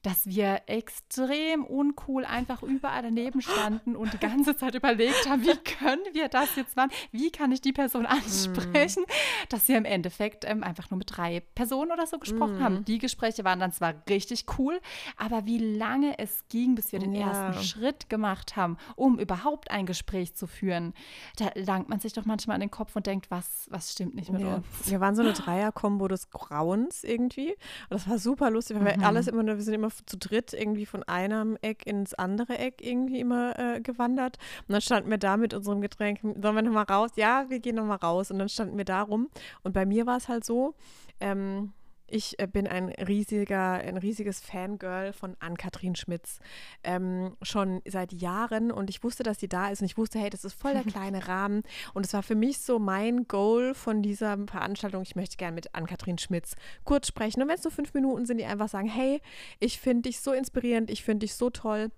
Dass 0.04 0.26
wir 0.26 0.60
extrem 0.66 1.64
uncool 1.64 2.26
einfach 2.26 2.62
überall 2.62 3.02
daneben 3.02 3.40
standen 3.40 3.96
und 3.96 4.12
die 4.12 4.18
ganze 4.18 4.54
Zeit 4.54 4.74
überlegt 4.74 5.28
haben, 5.28 5.42
wie 5.42 5.56
können 5.56 6.02
wir 6.12 6.28
das 6.28 6.54
jetzt 6.56 6.76
machen? 6.76 6.90
Wie 7.10 7.30
kann 7.30 7.50
ich 7.52 7.62
die 7.62 7.72
Person 7.72 8.04
ansprechen? 8.04 9.02
Mm. 9.02 9.48
Dass 9.48 9.66
wir 9.66 9.78
im 9.78 9.86
Endeffekt 9.86 10.44
ähm, 10.44 10.62
einfach 10.62 10.90
nur 10.90 10.98
mit 10.98 11.16
drei 11.16 11.40
Personen 11.54 11.90
oder 11.90 12.06
so 12.06 12.18
gesprochen 12.18 12.58
mm. 12.58 12.62
haben. 12.62 12.84
Die 12.84 12.98
Gespräche 12.98 13.44
waren 13.44 13.58
dann 13.60 13.72
zwar 13.72 13.94
richtig 14.08 14.44
cool, 14.58 14.78
aber 15.16 15.46
wie 15.46 15.58
lange 15.58 16.18
es 16.18 16.44
ging, 16.50 16.74
bis 16.74 16.92
wir 16.92 16.98
den 16.98 17.14
ja. 17.14 17.28
ersten 17.28 17.64
Schritt 17.64 18.10
gemacht 18.10 18.56
haben, 18.56 18.76
um 18.96 19.18
überhaupt 19.18 19.70
ein 19.70 19.86
Gespräch 19.86 20.34
zu 20.34 20.46
führen, 20.46 20.92
da 21.38 21.50
langt 21.54 21.88
man 21.88 21.98
sich 21.98 22.12
doch 22.12 22.26
manchmal 22.26 22.56
an 22.56 22.60
den 22.60 22.70
Kopf 22.70 22.94
und 22.94 23.06
denkt, 23.06 23.30
was, 23.30 23.68
was 23.70 23.92
stimmt 23.92 24.16
nicht 24.16 24.30
mit 24.30 24.42
ja. 24.42 24.56
uns? 24.56 24.66
Wir 24.84 25.00
waren 25.00 25.16
so 25.16 25.22
eine 25.22 25.32
Dreier-Kombo 25.32 26.08
des 26.08 26.30
Grauens 26.30 27.04
irgendwie. 27.04 27.52
Und 27.88 27.90
das 27.90 28.06
war 28.06 28.18
super 28.18 28.50
lustig, 28.50 28.76
weil 28.76 28.82
mhm. 28.82 29.00
wir 29.00 29.06
alles 29.06 29.28
immer, 29.28 29.46
wir 29.46 29.62
sind 29.62 29.72
immer 29.72 29.93
zu 30.06 30.18
dritt 30.18 30.52
irgendwie 30.52 30.86
von 30.86 31.02
einem 31.04 31.56
Eck 31.62 31.86
ins 31.86 32.14
andere 32.14 32.58
Eck 32.58 32.80
irgendwie 32.80 33.20
immer 33.20 33.58
äh, 33.58 33.80
gewandert. 33.80 34.38
Und 34.66 34.72
dann 34.72 34.80
standen 34.80 35.10
wir 35.10 35.18
da 35.18 35.36
mit 35.36 35.54
unserem 35.54 35.80
Getränk, 35.80 36.20
sollen 36.22 36.54
wir 36.56 36.62
nochmal 36.62 36.84
raus? 36.84 37.10
Ja, 37.16 37.46
wir 37.48 37.60
gehen 37.60 37.76
nochmal 37.76 37.98
raus. 37.98 38.30
Und 38.30 38.38
dann 38.38 38.48
standen 38.48 38.76
wir 38.76 38.84
da 38.84 39.02
rum. 39.02 39.28
Und 39.62 39.72
bei 39.72 39.86
mir 39.86 40.06
war 40.06 40.16
es 40.16 40.28
halt 40.28 40.44
so, 40.44 40.74
ähm, 41.20 41.72
ich 42.06 42.38
äh, 42.38 42.46
bin 42.46 42.66
ein 42.66 42.90
riesiger, 42.90 43.72
ein 43.72 43.96
riesiges 43.96 44.40
Fangirl 44.40 45.12
von 45.12 45.36
Ann-Kathrin 45.40 45.94
Schmitz. 45.94 46.38
Ähm, 46.82 47.36
schon 47.42 47.80
seit 47.86 48.12
Jahren 48.12 48.70
und 48.70 48.90
ich 48.90 49.02
wusste, 49.02 49.22
dass 49.22 49.40
sie 49.40 49.48
da 49.48 49.68
ist 49.68 49.80
und 49.80 49.86
ich 49.86 49.96
wusste, 49.96 50.18
hey, 50.18 50.30
das 50.30 50.44
ist 50.44 50.54
voll 50.54 50.72
der 50.72 50.82
kleine 50.84 51.26
Rahmen. 51.28 51.62
Und 51.94 52.06
es 52.06 52.12
war 52.12 52.22
für 52.22 52.34
mich 52.34 52.58
so 52.58 52.78
mein 52.78 53.26
Goal 53.26 53.74
von 53.74 54.02
dieser 54.02 54.36
Veranstaltung. 54.46 55.02
Ich 55.02 55.16
möchte 55.16 55.36
gerne 55.36 55.54
mit 55.54 55.74
Ann-Kathrin 55.74 56.18
Schmitz 56.18 56.54
kurz 56.84 57.08
sprechen. 57.08 57.42
Und 57.42 57.48
wenn 57.48 57.56
es 57.56 57.64
nur 57.64 57.72
fünf 57.72 57.94
Minuten 57.94 58.26
sind, 58.26 58.38
die 58.38 58.44
einfach 58.44 58.68
sagen, 58.68 58.88
hey, 58.88 59.20
ich 59.58 59.80
finde 59.80 60.02
dich 60.02 60.20
so 60.20 60.32
inspirierend, 60.32 60.90
ich 60.90 61.02
finde 61.02 61.24
dich 61.24 61.34
so 61.34 61.50
toll. 61.50 61.90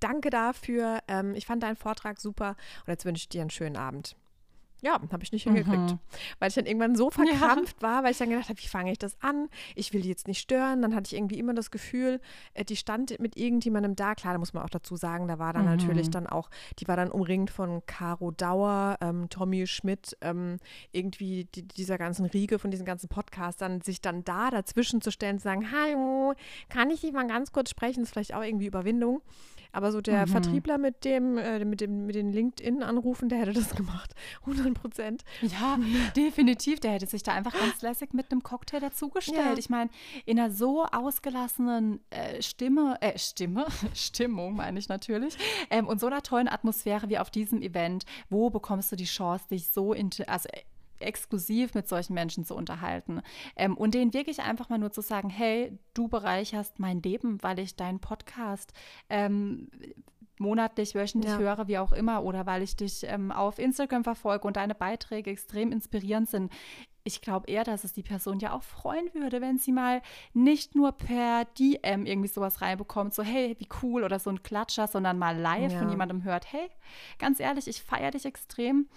Danke 0.00 0.30
dafür. 0.30 0.98
Ähm, 1.08 1.34
ich 1.34 1.46
fand 1.46 1.62
deinen 1.62 1.76
Vortrag 1.76 2.20
super 2.20 2.56
und 2.86 2.88
jetzt 2.88 3.04
wünsche 3.04 3.22
ich 3.22 3.28
dir 3.28 3.40
einen 3.40 3.50
schönen 3.50 3.76
Abend. 3.76 4.16
Ja, 4.82 5.00
habe 5.10 5.22
ich 5.22 5.32
nicht 5.32 5.44
hingekriegt. 5.44 5.76
Mhm. 5.76 5.98
Weil 6.38 6.48
ich 6.48 6.54
dann 6.54 6.66
irgendwann 6.66 6.96
so 6.96 7.10
verkrampft 7.10 7.82
ja. 7.82 7.88
war, 7.88 8.04
weil 8.04 8.12
ich 8.12 8.18
dann 8.18 8.30
gedacht 8.30 8.48
habe, 8.48 8.60
wie 8.60 8.66
fange 8.66 8.92
ich 8.92 8.98
das 8.98 9.16
an? 9.20 9.48
Ich 9.74 9.92
will 9.92 10.02
die 10.02 10.08
jetzt 10.08 10.26
nicht 10.26 10.40
stören. 10.40 10.82
Dann 10.82 10.94
hatte 10.94 11.08
ich 11.08 11.16
irgendwie 11.16 11.38
immer 11.38 11.54
das 11.54 11.70
Gefühl, 11.70 12.20
äh, 12.54 12.64
die 12.64 12.76
stand 12.76 13.18
mit 13.20 13.36
irgendjemandem 13.36 13.96
da. 13.96 14.14
Klar, 14.14 14.34
da 14.34 14.38
muss 14.38 14.52
man 14.52 14.62
auch 14.62 14.70
dazu 14.70 14.96
sagen, 14.96 15.28
da 15.28 15.38
war 15.38 15.52
dann 15.52 15.64
mhm. 15.64 15.76
natürlich 15.76 16.10
dann 16.10 16.26
auch, 16.26 16.50
die 16.78 16.88
war 16.88 16.96
dann 16.96 17.10
umringt 17.10 17.50
von 17.50 17.84
Caro 17.86 18.30
Dauer, 18.30 18.96
ähm, 19.00 19.28
Tommy 19.28 19.66
Schmidt, 19.66 20.16
ähm, 20.20 20.58
irgendwie 20.92 21.44
die, 21.54 21.66
dieser 21.66 21.98
ganzen 21.98 22.26
Riege 22.26 22.58
von 22.58 22.70
diesen 22.70 22.86
ganzen 22.86 23.08
Podcastern, 23.08 23.80
sich 23.80 24.00
dann 24.00 24.24
da 24.24 24.50
dazwischen 24.50 25.00
zu 25.00 25.10
stellen, 25.10 25.38
zu 25.38 25.44
sagen, 25.44 25.70
hallo, 25.72 26.34
kann 26.68 26.90
ich 26.90 27.02
dich 27.02 27.12
mal 27.12 27.26
ganz 27.26 27.52
kurz 27.52 27.70
sprechen? 27.70 28.00
Das 28.00 28.08
ist 28.08 28.12
vielleicht 28.12 28.34
auch 28.34 28.42
irgendwie 28.42 28.66
Überwindung. 28.66 29.22
Aber 29.72 29.92
so 29.92 30.00
der 30.00 30.26
mhm. 30.26 30.30
Vertriebler 30.30 30.78
mit 30.78 31.04
dem, 31.04 31.38
äh, 31.38 31.64
mit 31.64 31.80
dem, 31.80 32.06
mit 32.06 32.14
den 32.14 32.32
LinkedIn-Anrufen, 32.32 33.28
der 33.28 33.40
hätte 33.40 33.52
das 33.52 33.74
gemacht. 33.74 34.14
100 34.46 34.74
Prozent. 34.74 35.24
Ja, 35.42 35.78
definitiv. 36.16 36.80
Der 36.80 36.92
hätte 36.92 37.06
sich 37.06 37.22
da 37.22 37.32
einfach 37.32 37.52
ganz 37.52 37.82
lässig 37.82 38.12
mit 38.14 38.30
einem 38.30 38.42
Cocktail 38.42 38.80
dazugestellt. 38.80 39.38
Ja. 39.38 39.58
Ich 39.58 39.70
meine, 39.70 39.90
in 40.26 40.38
einer 40.38 40.50
so 40.50 40.84
ausgelassenen 40.84 42.00
äh, 42.10 42.42
Stimme, 42.42 42.96
äh, 43.00 43.18
Stimme, 43.18 43.66
Stimmung 43.94 44.56
meine 44.56 44.78
ich 44.78 44.88
natürlich, 44.88 45.36
ähm, 45.70 45.86
und 45.86 46.00
so 46.00 46.06
einer 46.06 46.22
tollen 46.22 46.48
Atmosphäre 46.48 47.08
wie 47.08 47.18
auf 47.18 47.30
diesem 47.30 47.62
Event, 47.62 48.04
wo 48.28 48.50
bekommst 48.50 48.92
du 48.92 48.96
die 48.96 49.04
Chance, 49.04 49.44
dich 49.50 49.68
so, 49.68 49.94
also 50.26 50.48
exklusiv 51.00 51.74
mit 51.74 51.88
solchen 51.88 52.14
Menschen 52.14 52.44
zu 52.44 52.54
unterhalten 52.54 53.22
ähm, 53.56 53.76
und 53.76 53.94
denen 53.94 54.14
wirklich 54.14 54.40
einfach 54.40 54.68
mal 54.68 54.78
nur 54.78 54.92
zu 54.92 55.00
sagen, 55.00 55.30
hey, 55.30 55.78
du 55.94 56.08
bereicherst 56.08 56.78
mein 56.78 57.02
Leben, 57.02 57.42
weil 57.42 57.58
ich 57.58 57.76
deinen 57.76 58.00
Podcast 58.00 58.72
ähm, 59.08 59.68
monatlich, 60.40 60.94
wöchentlich 60.94 61.32
ja. 61.32 61.38
höre, 61.38 61.68
wie 61.68 61.78
auch 61.78 61.92
immer, 61.92 62.24
oder 62.24 62.46
weil 62.46 62.62
ich 62.62 62.74
dich 62.74 63.04
ähm, 63.04 63.30
auf 63.30 63.58
Instagram 63.58 64.02
verfolge 64.02 64.46
und 64.46 64.56
deine 64.56 64.74
Beiträge 64.74 65.30
extrem 65.30 65.70
inspirierend 65.70 66.28
sind. 66.28 66.52
Ich 67.04 67.20
glaube 67.20 67.48
eher, 67.48 67.64
dass 67.64 67.84
es 67.84 67.92
die 67.92 68.02
Person 68.02 68.40
ja 68.40 68.52
auch 68.52 68.62
freuen 68.62 69.12
würde, 69.14 69.40
wenn 69.40 69.58
sie 69.58 69.72
mal 69.72 70.02
nicht 70.34 70.74
nur 70.74 70.92
per 70.92 71.44
DM 71.58 72.06
irgendwie 72.06 72.28
sowas 72.28 72.60
reinbekommt, 72.60 73.14
so 73.14 73.22
hey, 73.22 73.56
wie 73.58 73.68
cool 73.82 74.04
oder 74.04 74.18
so 74.18 74.30
ein 74.30 74.42
Klatscher, 74.42 74.86
sondern 74.86 75.18
mal 75.18 75.36
live 75.36 75.72
ja. 75.72 75.78
von 75.78 75.90
jemandem 75.90 76.24
hört, 76.24 76.52
hey, 76.52 76.68
ganz 77.18 77.40
ehrlich, 77.40 77.68
ich 77.68 77.82
feiere 77.82 78.10
dich 78.10 78.26
extrem, 78.26 78.88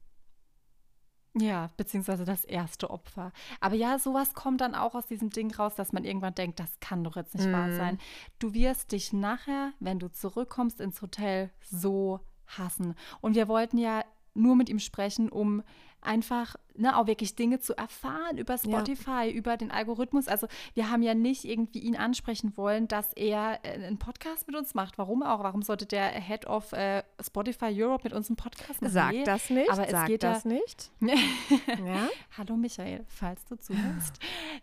Ja, 1.37 1.71
beziehungsweise 1.77 2.25
das 2.25 2.45
erste 2.45 2.91
Opfer. 2.91 3.33
Aber 3.61 3.75
ja, 3.75 3.99
sowas 3.99 4.35
kommt 4.35 4.61
dann 4.61 4.75
auch 4.77 4.95
aus 4.95 5.07
diesem 5.07 5.31
Ding 5.31 5.53
raus, 5.53 5.75
dass 5.75 5.93
man 5.93 6.05
irgendwann 6.05 6.35
denkt, 6.35 6.61
das 6.61 6.79
kann 6.79 7.03
doch 7.03 7.17
jetzt 7.17 7.35
nicht 7.35 7.49
mm. 7.49 7.53
wahr 7.53 7.73
sein. 7.73 7.99
Du 8.39 8.55
wirst 8.55 8.93
dich 8.93 9.13
nachher, 9.13 9.73
wenn 9.81 9.99
du 9.99 10.11
zurückkommst 10.11 10.81
ins 10.81 11.03
Hotel, 11.03 11.51
so 11.61 12.21
hassen. 12.47 12.95
Und 13.21 13.35
wir 13.35 13.49
wollten 13.49 13.79
ja 13.79 14.05
nur 14.35 14.57
mit 14.57 14.69
ihm 14.69 14.79
sprechen, 14.79 15.29
um 15.29 15.63
einfach 16.05 16.57
ne, 16.77 16.97
auch 16.97 17.07
wirklich 17.07 17.35
Dinge 17.35 17.59
zu 17.61 17.77
erfahren 17.77 18.37
über 18.37 18.59
Spotify, 18.59 19.27
ja. 19.27 19.31
über 19.31 19.57
den 19.57 19.71
Algorithmus. 19.71 20.29
Also 20.29 20.47
wir 20.75 20.91
haben 20.91 21.03
ja 21.03 21.15
nicht 21.15 21.45
irgendwie 21.45 21.81
ihn 21.81 21.97
ansprechen 21.97 22.57
wollen, 22.57 22.89
dass 22.89 23.13
er 23.15 23.61
äh, 23.63 23.73
einen 23.73 23.99
Podcast 23.99 24.47
mit 24.47 24.57
uns 24.57 24.75
macht. 24.75 24.99
Warum 24.99 25.23
auch? 25.23 25.43
Warum 25.43 25.63
sollte 25.63 25.87
der 25.87 26.11
Head 26.11 26.47
of 26.47 26.73
äh, 26.73 27.03
Spotify 27.21 27.71
Europe 27.73 28.05
mit 28.05 28.13
uns 28.13 28.29
einen 28.29 28.37
Podcast 28.37 28.83
machen? 28.83 28.93
Sag 28.93 29.13
nee, 29.13 29.25
das 29.25 29.51
nicht. 29.51 29.71
Aber 29.71 29.89
es 29.89 30.07
geht 30.07 30.23
das 30.23 30.43
da, 30.43 30.49
nicht. 30.49 30.91
ja? 31.01 32.09
Hallo 32.37 32.57
Michael, 32.57 33.05
falls 33.09 33.45
du 33.47 33.57
zuhörst. 33.57 34.19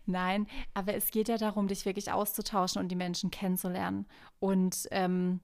Nein, 0.05 0.47
aber 0.73 0.93
es 0.93 1.11
geht 1.11 1.27
ja 1.27 1.37
darum, 1.37 1.67
dich 1.67 1.85
wirklich 1.85 2.11
auszutauschen 2.11 2.81
und 2.81 2.89
die 2.89 2.95
Menschen 2.95 3.31
kennenzulernen. 3.31 4.05
Und 4.39 4.87
ähm, 4.91 5.39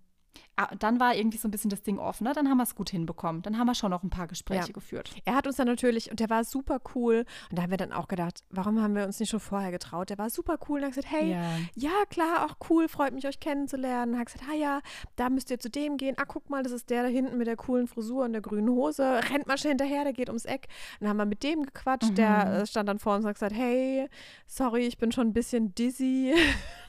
dann 0.79 0.99
war 0.99 1.15
irgendwie 1.15 1.37
so 1.37 1.47
ein 1.47 1.51
bisschen 1.51 1.69
das 1.69 1.83
Ding 1.83 1.99
offen. 1.99 2.23
Ne? 2.23 2.33
Dann 2.33 2.49
haben 2.49 2.57
wir 2.57 2.63
es 2.63 2.75
gut 2.75 2.89
hinbekommen. 2.89 3.43
Dann 3.43 3.57
haben 3.57 3.67
wir 3.67 3.75
schon 3.75 3.91
noch 3.91 4.03
ein 4.03 4.09
paar 4.09 4.27
Gespräche 4.27 4.67
ja. 4.67 4.73
geführt. 4.73 5.11
Er 5.23 5.35
hat 5.35 5.45
uns 5.45 5.57
dann 5.57 5.67
natürlich, 5.67 6.09
und 6.09 6.19
der 6.19 6.29
war 6.29 6.43
super 6.43 6.79
cool. 6.95 7.25
Und 7.49 7.57
da 7.57 7.63
haben 7.63 7.69
wir 7.69 7.77
dann 7.77 7.93
auch 7.93 8.07
gedacht, 8.07 8.43
warum 8.49 8.81
haben 8.81 8.95
wir 8.95 9.05
uns 9.05 9.19
nicht 9.19 9.29
schon 9.29 9.39
vorher 9.39 9.71
getraut? 9.71 10.09
Der 10.09 10.17
war 10.17 10.29
super 10.29 10.57
cool 10.67 10.79
und 10.79 10.85
hat 10.85 10.95
gesagt, 10.95 11.11
hey, 11.11 11.31
ja, 11.31 11.57
ja 11.75 12.05
klar, 12.09 12.45
auch 12.45 12.55
cool, 12.69 12.87
freut 12.87 13.13
mich, 13.13 13.27
euch 13.27 13.39
kennenzulernen. 13.39 14.13
Und 14.13 14.19
hat 14.19 14.27
gesagt, 14.27 14.45
ah 14.51 14.55
ja, 14.55 14.81
da 15.15 15.29
müsst 15.29 15.51
ihr 15.51 15.59
zu 15.59 15.69
dem 15.69 15.97
gehen. 15.97 16.15
Ah, 16.17 16.25
guck 16.25 16.49
mal, 16.49 16.63
das 16.63 16.71
ist 16.71 16.89
der 16.89 17.03
da 17.03 17.09
hinten 17.09 17.37
mit 17.37 17.45
der 17.45 17.55
coolen 17.55 17.87
Frisur 17.87 18.25
und 18.25 18.33
der 18.33 18.41
grünen 18.41 18.69
Hose. 18.69 19.21
Rennt 19.29 19.47
mal 19.47 19.57
schnell 19.57 19.71
hinterher, 19.71 20.03
der 20.05 20.13
geht 20.13 20.29
ums 20.29 20.45
Eck. 20.45 20.67
dann 20.99 21.09
haben 21.09 21.17
wir 21.17 21.25
mit 21.25 21.43
dem 21.43 21.63
gequatscht. 21.63 22.11
Mhm. 22.11 22.15
Der 22.15 22.61
äh, 22.61 22.65
stand 22.65 22.89
dann 22.89 22.99
vor 22.99 23.15
uns 23.15 23.25
und 23.25 23.29
hat 23.29 23.35
gesagt, 23.35 23.55
hey, 23.55 24.09
sorry, 24.47 24.87
ich 24.87 24.97
bin 24.97 25.11
schon 25.11 25.27
ein 25.27 25.33
bisschen 25.33 25.75
dizzy. 25.75 26.33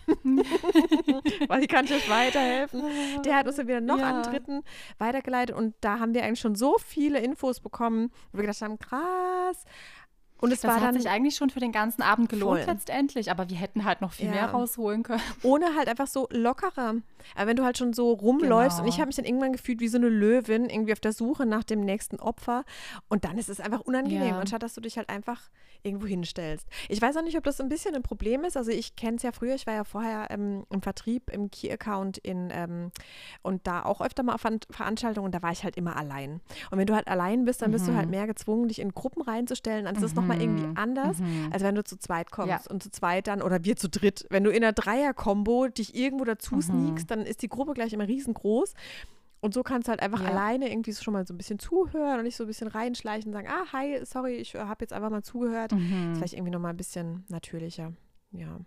Weil 1.49 1.63
ich 1.63 1.69
kann 1.69 1.85
nicht 1.85 2.09
weiterhelfen. 2.09 2.83
Der 3.25 3.37
hat 3.37 3.47
uns 3.47 3.58
dann 3.59 3.69
wieder 3.69 3.81
noch 3.81 3.99
ja. 3.99 4.11
an 4.11 4.23
Dritten 4.23 4.63
weitergeleitet 4.99 5.55
und 5.55 5.75
da 5.81 5.99
haben 5.99 6.15
wir 6.15 6.25
eigentlich 6.25 6.41
schon 6.41 6.55
so 6.55 6.77
viele 6.79 7.19
Infos 7.21 7.61
bekommen, 7.61 8.11
wo 8.33 8.39
wir 8.39 8.43
gedacht 8.43 8.63
haben, 8.63 8.79
krass. 8.79 9.65
Und 10.41 10.53
es 10.53 10.61
das 10.61 10.71
war 10.71 10.81
hat 10.81 10.95
sich 10.95 11.09
eigentlich 11.09 11.37
schon 11.37 11.51
für 11.51 11.61
den 11.61 11.73
ganzen 11.73 12.03
Abend 12.03 12.29
gelohnt 12.29 12.61
voll. 12.61 12.73
letztendlich, 12.73 13.31
aber 13.31 13.49
wir 13.51 13.57
hätten 13.57 13.85
halt 13.85 14.01
noch 14.01 14.13
viel 14.13 14.27
ja. 14.27 14.33
mehr 14.33 14.47
rausholen 14.51 15.03
können. 15.03 15.21
Ohne 15.43 15.75
halt 15.77 15.89
einfach 15.89 16.07
so 16.07 16.29
lockerer. 16.31 16.95
Aber 17.35 17.47
wenn 17.47 17.57
du 17.57 17.65
halt 17.65 17.77
schon 17.77 17.93
so 17.93 18.13
rumläufst 18.13 18.79
genau. 18.79 18.87
und 18.87 18.95
ich 18.95 19.01
habe 19.01 19.09
mich 19.09 19.17
dann 19.17 19.25
irgendwann 19.25 19.53
gefühlt 19.53 19.81
wie 19.81 19.89
so 19.89 19.99
eine 19.99 20.09
Löwin, 20.09 20.71
irgendwie 20.71 20.93
auf 20.93 21.01
der 21.01 21.13
Suche 21.13 21.45
nach 21.45 21.65
dem 21.65 21.81
nächsten 21.81 22.21
Opfer 22.21 22.65
und 23.09 23.25
dann 23.25 23.37
ist 23.37 23.49
es 23.49 23.61
einfach 23.61 23.81
unangenehm, 23.81 24.29
ja. 24.29 24.39
anstatt 24.39 24.63
dass 24.63 24.75
du 24.75 24.81
dich 24.81 24.97
halt 24.97 25.09
einfach 25.09 25.51
irgendwo 25.83 26.07
hinstellst. 26.07 26.67
Ich 26.89 27.01
weiß 27.01 27.17
auch 27.17 27.23
nicht, 27.23 27.37
ob 27.37 27.45
das 27.45 27.61
ein 27.61 27.69
bisschen 27.69 27.95
ein 27.95 28.03
Problem 28.03 28.45
ist. 28.45 28.57
Also 28.57 28.71
ich 28.71 28.97
kenne 28.97 29.17
es 29.17 29.23
ja 29.23 29.33
früher, 29.33 29.55
ich 29.55 29.67
war 29.67 29.75
ja 29.75 29.85
vorher 29.85 30.29
ähm, 30.31 30.65
im 30.71 30.83
Vertrieb, 30.83 31.31
im 31.31 31.51
Key-Account 31.51 32.19
in 32.19 32.51
ähm, 32.53 32.91
und 33.43 33.67
da 33.67 33.85
auch 33.85 34.01
öfter 34.01 34.23
mal 34.23 34.35
auf 34.35 34.43
Veranstaltungen 34.71 35.27
und 35.27 35.35
da 35.35 35.43
war 35.43 35.53
ich 35.53 35.65
halt 35.65 35.77
immer 35.77 35.97
allein. 35.97 36.41
Und 36.71 36.79
wenn 36.79 36.87
du 36.87 36.95
halt 36.95 37.09
allein 37.09 37.45
bist, 37.45 37.63
dann 37.63 37.71
bist 37.71 37.87
mhm. 37.87 37.91
du 37.91 37.97
halt 37.97 38.07
mhm. 38.07 38.11
mehr 38.13 38.27
gezwungen, 38.27 38.69
dich 38.69 38.81
in 38.81 38.93
Gruppen 38.93 39.23
reinzustellen. 39.23 39.85
Dann 39.85 39.97
ist 39.97 40.03
es 40.03 40.13
mhm. 40.13 40.17
Nochmal 40.29 40.43
irgendwie 40.43 40.77
anders, 40.77 41.19
mhm. 41.19 41.49
als 41.53 41.63
wenn 41.63 41.75
du 41.75 41.85
zu 41.85 41.97
zweit 41.99 42.31
kommst 42.31 42.67
ja. 42.67 42.71
und 42.71 42.83
zu 42.83 42.91
zweit 42.91 43.27
dann 43.27 43.43
oder 43.43 43.65
wir 43.65 43.77
zu 43.77 43.89
dritt. 43.89 44.27
Wenn 44.31 44.45
du 44.45 44.51
in 44.51 44.63
einer 44.63 44.73
Dreier-Kombo 44.73 45.69
dich 45.69 45.95
irgendwo 45.95 46.25
dazu 46.25 46.57
mhm. 46.57 46.63
sneakst, 46.63 47.11
dann 47.11 47.21
ist 47.21 47.43
die 47.43 47.49
Gruppe 47.49 47.75
gleich 47.75 47.93
immer 47.93 48.07
riesengroß. 48.07 48.75
Und 49.41 49.55
so 49.55 49.63
kannst 49.63 49.87
du 49.87 49.91
halt 49.91 50.01
einfach 50.01 50.21
ja. 50.23 50.31
alleine 50.31 50.71
irgendwie 50.71 50.93
schon 50.93 51.15
mal 51.15 51.25
so 51.27 51.33
ein 51.33 51.37
bisschen 51.37 51.61
zuhören 51.61 52.19
und 52.19 52.25
nicht 52.25 52.37
so 52.37 52.45
ein 52.45 52.49
bisschen 52.49 52.69
reinschleichen 52.69 53.29
und 53.29 53.33
sagen, 53.35 53.49
ah, 53.49 53.73
hi, 53.73 54.05
sorry, 54.05 54.35
ich 54.35 54.55
äh, 54.55 54.59
habe 54.59 54.83
jetzt 54.83 54.93
einfach 54.93 55.11
mal 55.11 55.23
zugehört. 55.23 55.73
Mhm. 55.73 56.13
Ist 56.13 56.19
vielleicht 56.19 56.35
irgendwie 56.35 56.51
nochmal 56.51 56.73
ein 56.73 56.77
bisschen 56.77 57.25
natürlicher. 57.29 57.93
Ja. 58.33 58.59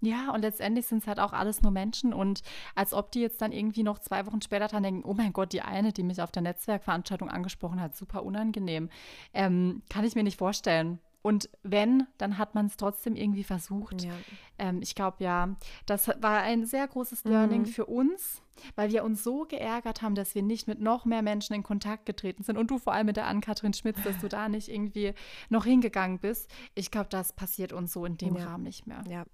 Ja, 0.00 0.30
und 0.32 0.42
letztendlich 0.42 0.86
sind 0.86 0.98
es 0.98 1.06
halt 1.06 1.18
auch 1.18 1.32
alles 1.32 1.62
nur 1.62 1.72
Menschen 1.72 2.12
und 2.12 2.42
als 2.74 2.92
ob 2.92 3.10
die 3.12 3.20
jetzt 3.20 3.40
dann 3.40 3.52
irgendwie 3.52 3.82
noch 3.82 3.98
zwei 3.98 4.26
Wochen 4.26 4.42
später 4.42 4.68
dran 4.68 4.82
denken, 4.82 5.08
oh 5.08 5.14
mein 5.14 5.32
Gott, 5.32 5.52
die 5.52 5.62
eine, 5.62 5.92
die 5.92 6.02
mich 6.02 6.20
auf 6.20 6.30
der 6.30 6.42
Netzwerkveranstaltung 6.42 7.30
angesprochen 7.30 7.80
hat, 7.80 7.96
super 7.96 8.22
unangenehm. 8.22 8.90
Ähm, 9.32 9.82
kann 9.88 10.04
ich 10.04 10.14
mir 10.14 10.22
nicht 10.22 10.38
vorstellen. 10.38 10.98
Und 11.26 11.48
wenn, 11.64 12.06
dann 12.18 12.38
hat 12.38 12.54
man 12.54 12.66
es 12.66 12.76
trotzdem 12.76 13.16
irgendwie 13.16 13.42
versucht. 13.42 14.04
Ja. 14.04 14.12
Ähm, 14.60 14.80
ich 14.80 14.94
glaube, 14.94 15.24
ja, 15.24 15.56
das 15.84 16.06
war 16.20 16.42
ein 16.42 16.64
sehr 16.66 16.86
großes 16.86 17.24
Learning 17.24 17.62
mhm. 17.62 17.66
für 17.66 17.86
uns, 17.86 18.42
weil 18.76 18.92
wir 18.92 19.02
uns 19.02 19.24
so 19.24 19.44
geärgert 19.44 20.02
haben, 20.02 20.14
dass 20.14 20.36
wir 20.36 20.42
nicht 20.44 20.68
mit 20.68 20.80
noch 20.80 21.04
mehr 21.04 21.22
Menschen 21.22 21.54
in 21.54 21.64
Kontakt 21.64 22.06
getreten 22.06 22.44
sind. 22.44 22.56
Und 22.56 22.70
du 22.70 22.78
vor 22.78 22.92
allem 22.92 23.06
mit 23.06 23.16
der 23.16 23.26
Ann-Kathrin 23.26 23.72
Schmitz, 23.72 24.00
dass 24.04 24.18
du 24.18 24.28
da 24.28 24.48
nicht 24.48 24.68
irgendwie 24.68 25.14
noch 25.48 25.64
hingegangen 25.64 26.20
bist. 26.20 26.48
Ich 26.76 26.92
glaube, 26.92 27.08
das 27.10 27.32
passiert 27.32 27.72
uns 27.72 27.92
so 27.92 28.04
in 28.04 28.16
dem 28.18 28.36
ja. 28.36 28.44
Rahmen 28.44 28.62
nicht 28.62 28.86
mehr. 28.86 29.02
Ja. 29.08 29.24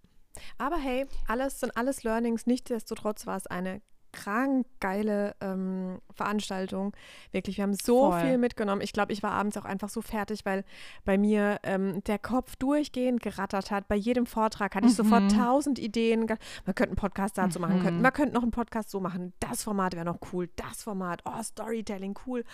Aber 0.58 0.76
hey, 0.76 1.06
alles 1.28 1.60
sind 1.60 1.76
alles 1.76 2.04
Learnings. 2.04 2.46
Nichtsdestotrotz 2.46 3.26
war 3.26 3.36
es 3.36 3.46
eine 3.46 3.82
krank 4.12 4.66
geile 4.80 5.34
ähm, 5.40 6.00
Veranstaltung. 6.12 6.92
Wirklich, 7.30 7.56
wir 7.56 7.62
haben 7.62 7.74
so 7.74 8.10
Voll. 8.10 8.20
viel 8.20 8.38
mitgenommen. 8.38 8.82
Ich 8.82 8.92
glaube, 8.92 9.12
ich 9.12 9.22
war 9.22 9.32
abends 9.32 9.56
auch 9.56 9.64
einfach 9.64 9.88
so 9.88 10.02
fertig, 10.02 10.44
weil 10.44 10.64
bei 11.04 11.18
mir 11.18 11.58
ähm, 11.62 12.02
der 12.04 12.18
Kopf 12.18 12.56
durchgehend 12.56 13.22
gerattert 13.22 13.70
hat. 13.70 13.88
Bei 13.88 13.96
jedem 13.96 14.26
Vortrag 14.26 14.74
hatte 14.74 14.86
ich 14.86 14.92
mhm. 14.92 15.04
sofort 15.04 15.32
tausend 15.32 15.78
Ideen. 15.78 16.20
Man 16.20 16.74
könnte 16.74 16.90
einen 16.90 16.96
Podcast 16.96 17.38
dazu 17.38 17.58
mhm. 17.58 17.66
machen, 17.66 17.82
könnte, 17.82 18.02
man 18.02 18.12
könnte 18.12 18.34
noch 18.34 18.42
einen 18.42 18.50
Podcast 18.50 18.90
so 18.90 19.00
machen. 19.00 19.32
Das 19.40 19.62
Format 19.62 19.94
wäre 19.94 20.04
noch 20.04 20.18
cool. 20.32 20.48
Das 20.56 20.82
Format, 20.82 21.22
oh, 21.24 21.42
Storytelling, 21.42 22.16
cool. 22.26 22.44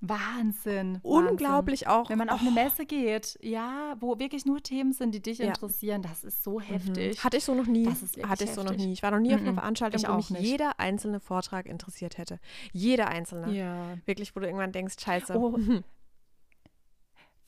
Wahnsinn. 0.00 1.00
Unglaublich 1.02 1.86
Wahnsinn. 1.86 2.00
auch. 2.02 2.10
Wenn 2.10 2.18
man 2.18 2.28
oh. 2.28 2.32
auf 2.32 2.40
eine 2.40 2.50
oh. 2.50 2.54
Messe 2.54 2.84
geht, 2.84 3.38
ja, 3.40 3.94
wo 4.00 4.18
wirklich 4.18 4.44
nur 4.44 4.62
Themen 4.62 4.92
sind, 4.92 5.14
die 5.14 5.22
dich 5.22 5.38
ja. 5.38 5.46
interessieren, 5.46 6.02
das 6.02 6.24
ist 6.24 6.42
so 6.44 6.58
mhm. 6.58 6.64
heftig. 6.64 7.18
Mhm. 7.18 7.24
Hatte 7.24 7.36
ich 7.38 7.44
so 7.44 7.54
noch 7.54 7.66
nie. 7.66 7.88
Hatte 8.26 8.44
ich 8.44 8.52
so 8.52 8.62
noch 8.62 8.76
nie. 8.76 8.92
Ich 8.92 9.02
war 9.02 9.10
noch 9.10 9.20
nie 9.20 9.34
auf 9.34 9.40
einer 9.40 9.52
mhm. 9.52 9.56
Veranstaltung, 9.56 10.02
wo 10.06 10.16
mich 10.16 10.30
nicht. 10.30 10.42
jeder 10.42 10.78
einzelne 10.78 11.05
einzelne 11.06 11.20
Vortrag 11.20 11.66
interessiert 11.66 12.18
hätte. 12.18 12.38
Jeder 12.72 13.08
einzelne. 13.08 13.52
Ja. 13.52 13.98
Wirklich, 14.04 14.34
wo 14.34 14.40
du 14.40 14.46
irgendwann 14.46 14.72
denkst, 14.72 14.96
scheiße. 14.98 15.38
Oh, 15.38 15.58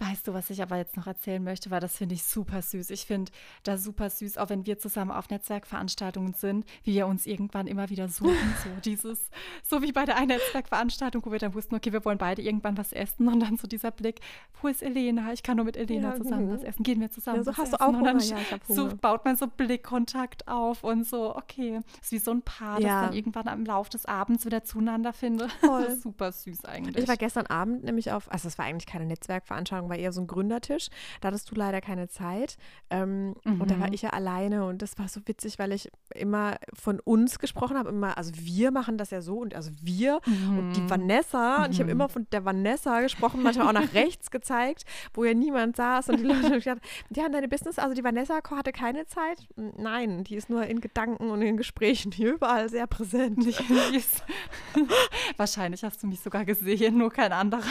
Weißt 0.01 0.29
du, 0.29 0.33
was 0.33 0.49
ich 0.51 0.63
aber 0.63 0.77
jetzt 0.77 0.97
noch 0.97 1.09
erzählen 1.09 1.43
möchte, 1.43 1.73
weil 1.73 1.81
das 1.81 1.97
finde 1.97 2.15
ich 2.15 2.23
super 2.23 2.63
süß. 2.63 2.91
Ich 2.91 3.05
finde 3.05 3.33
das 3.65 3.83
super 3.83 4.09
süß, 4.09 4.39
auch 4.39 4.49
wenn 4.49 4.65
wir 4.65 4.79
zusammen 4.79 5.11
auf 5.11 5.29
Netzwerkveranstaltungen 5.29 6.35
sind, 6.35 6.65
wie 6.85 6.95
wir 6.95 7.09
uns 7.09 7.27
irgendwann 7.27 7.67
immer 7.67 7.91
wieder 7.91 8.09
suchen. 8.09 8.55
so 8.63 8.71
dieses, 8.85 9.29
so 9.65 9.83
wie 9.83 9.91
bei 9.91 10.05
der 10.05 10.17
einen 10.17 10.29
Netzwerkveranstaltung, 10.29 11.27
wo 11.27 11.33
wir 11.33 11.41
dann 11.41 11.53
wussten, 11.53 11.75
okay, 11.75 11.93
wir 11.93 12.05
wollen 12.05 12.19
beide 12.19 12.43
irgendwann 12.43 12.79
was 12.79 12.93
essen 12.93 13.27
und 13.27 13.41
dann 13.41 13.57
so 13.57 13.67
dieser 13.67 13.91
Blick, 13.91 14.21
wo 14.63 14.69
ist 14.69 14.85
Elena? 14.85 15.33
Ich 15.33 15.43
kann 15.43 15.57
nur 15.57 15.65
mit 15.65 15.77
Elena 15.77 16.11
ja, 16.11 16.17
zusammen 16.17 16.49
was 16.51 16.63
essen. 16.63 16.85
Gehen 16.85 17.01
wir 17.01 17.11
zusammen. 17.11 17.39
Ja, 17.39 17.45
so 17.45 17.57
hast 17.57 17.59
essen? 17.59 17.77
du 17.79 17.81
auch 17.81 17.89
Hunger. 17.89 17.99
Und 17.99 18.05
dann 18.05 18.21
ja, 18.21 18.59
so 18.69 18.89
baut 19.01 19.25
man 19.25 19.37
so 19.37 19.49
Blickkontakt 19.49 20.47
auf 20.47 20.85
und 20.85 21.09
so, 21.09 21.35
okay, 21.35 21.81
ist 22.01 22.13
wie 22.13 22.19
so 22.19 22.31
ein 22.31 22.43
Paar, 22.43 22.81
ja. 22.81 23.01
das 23.01 23.09
dann 23.09 23.17
irgendwann 23.17 23.49
am 23.49 23.65
Lauf 23.65 23.89
des 23.89 24.07
Abends 24.07 24.47
wieder 24.47 24.63
zueinander 24.63 25.13
findet. 25.13 25.51
Voll. 25.61 25.97
super 25.97 26.31
süß 26.31 26.67
eigentlich. 26.67 26.99
Ich 26.99 27.09
war 27.09 27.17
gestern 27.17 27.47
Abend 27.47 27.83
nämlich 27.83 28.13
auf, 28.13 28.31
also 28.31 28.47
es 28.47 28.59
war 28.59 28.65
eigentlich 28.65 28.87
keine 28.87 29.07
Netzwerkveranstaltung, 29.07 29.88
war 29.89 29.97
eher 29.97 30.13
so 30.13 30.21
ein 30.21 30.27
Gründertisch 30.27 30.69
Tisch. 30.69 30.89
Da 31.21 31.29
hattest 31.29 31.51
du 31.51 31.55
leider 31.55 31.81
keine 31.81 32.09
Zeit. 32.09 32.57
Ähm, 32.91 33.35
mhm. 33.45 33.61
Und 33.61 33.71
da 33.71 33.81
war 33.81 33.89
mhm. 33.89 33.95
ich 33.95 34.03
ja 34.03 34.11
alleine 34.11 34.67
und 34.67 34.83
das 34.83 34.99
war 34.99 35.09
so 35.09 35.21
witzig, 35.27 35.59
weil 35.59 35.73
ich 35.73 35.91
immer 36.15 36.57
von 36.75 37.01
uns 37.01 37.39
gesprochen 37.39 37.77
habe. 37.77 37.89
Immer, 37.89 38.17
also 38.17 38.33
wir 38.35 38.71
machen 38.71 38.99
das 38.99 39.11
ja 39.11 39.21
so 39.21 39.39
und 39.39 39.55
also 39.55 39.71
wir 39.83 40.21
mhm. 40.27 40.59
und 40.59 40.73
die 40.75 40.81
mhm. 40.83 40.91
Vanessa. 40.91 41.65
Und 41.65 41.73
ich 41.73 41.81
habe 41.81 41.87
mhm. 41.87 42.01
immer 42.01 42.09
von 42.09 42.27
der 42.33 42.45
Vanessa 42.45 43.01
gesprochen, 43.01 43.43
manchmal 43.43 43.69
auch 43.69 43.73
nach 43.73 43.95
rechts 43.95 44.31
gezeigt, 44.39 44.85
wo 45.15 45.25
ja 45.25 45.35
niemand 45.35 45.77
saß. 45.77 46.11
Und 46.11 46.19
die 46.19 46.25
Leute 46.25 46.45
haben 46.45 46.53
gesagt, 46.55 46.85
die 47.11 47.23
haben 47.23 47.33
deine 47.33 47.49
Business, 47.49 47.79
also 47.79 47.95
die 47.95 48.05
Vanessa 48.05 48.41
hatte 48.51 48.73
keine 48.73 49.07
Zeit. 49.07 49.49
Nein, 49.57 50.25
die 50.25 50.37
ist 50.37 50.51
nur 50.51 50.67
in 50.67 50.81
Gedanken 50.81 51.31
und 51.31 51.43
in 51.43 51.57
Gesprächen 51.57 52.13
hier 52.13 52.35
überall 52.35 52.69
sehr 52.69 52.87
präsent. 52.87 53.39
Wahrscheinlich 55.37 55.83
hast 55.85 56.03
du 56.03 56.07
mich 56.07 56.21
sogar 56.21 56.45
gesehen, 56.45 56.99
nur 56.99 57.11
kein 57.11 57.33
anderer. 57.33 57.63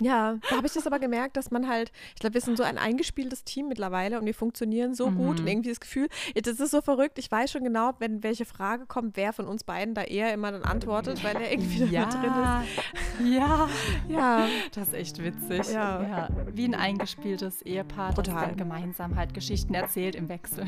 Ja, 0.00 0.38
da 0.50 0.56
habe 0.56 0.66
ich 0.66 0.74
das 0.74 0.86
aber 0.86 0.98
gemerkt, 0.98 1.36
dass 1.36 1.50
man 1.50 1.68
halt, 1.68 1.90
ich 2.14 2.20
glaube, 2.20 2.34
wir 2.34 2.40
sind 2.40 2.56
so 2.56 2.62
ein 2.62 2.76
eingespieltes 2.76 3.44
Team 3.44 3.68
mittlerweile 3.68 4.18
und 4.18 4.26
wir 4.26 4.34
funktionieren 4.34 4.94
so 4.94 5.10
mhm. 5.10 5.16
gut 5.16 5.40
und 5.40 5.46
irgendwie 5.46 5.70
das 5.70 5.80
Gefühl, 5.80 6.08
das 6.34 6.60
ist 6.60 6.70
so 6.70 6.82
verrückt, 6.82 7.18
ich 7.18 7.30
weiß 7.30 7.50
schon 7.50 7.64
genau, 7.64 7.92
wenn 7.98 8.22
welche 8.22 8.44
Frage 8.44 8.86
kommt, 8.86 9.16
wer 9.16 9.32
von 9.32 9.46
uns 9.46 9.64
beiden 9.64 9.94
da 9.94 10.02
eher 10.02 10.34
immer 10.34 10.52
dann 10.52 10.62
antwortet, 10.62 11.24
weil 11.24 11.36
er 11.36 11.50
irgendwie 11.50 11.84
ja. 11.84 12.04
da 12.04 12.20
drin 12.20 12.32
ist. 12.64 13.36
Ja, 13.36 13.68
ja. 14.08 14.48
Das 14.72 14.88
ist 14.88 14.94
echt 14.94 15.22
witzig. 15.22 15.72
Ja. 15.72 16.02
ja. 16.02 16.28
Wie 16.52 16.64
ein 16.64 16.74
eingespieltes 16.74 17.62
Ehepaar, 17.62 18.12
das 18.12 18.26
Total. 18.26 18.48
dann 18.48 18.56
gemeinsam 18.56 19.16
halt 19.16 19.32
Geschichten 19.32 19.74
erzählt 19.74 20.14
im 20.14 20.28
Wechsel. 20.28 20.66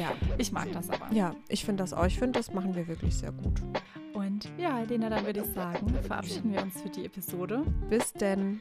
Ja. 0.00 0.12
Ich 0.38 0.52
mag 0.52 0.72
das 0.72 0.90
aber. 0.90 1.12
Ja, 1.12 1.34
ich 1.48 1.64
finde 1.64 1.82
das 1.82 1.92
auch. 1.92 2.06
Ich 2.06 2.18
finde, 2.18 2.38
das 2.38 2.52
machen 2.52 2.74
wir 2.74 2.88
wirklich 2.88 3.16
sehr 3.16 3.32
gut. 3.32 3.60
Ja, 4.58 4.76
Helena, 4.78 5.10
dann 5.10 5.26
würde 5.26 5.40
ich 5.40 5.52
sagen, 5.54 5.88
verabschieden 6.02 6.52
wir 6.52 6.62
uns 6.62 6.80
für 6.80 6.88
die 6.88 7.06
Episode. 7.06 7.64
Bis 7.88 8.12
denn. 8.12 8.60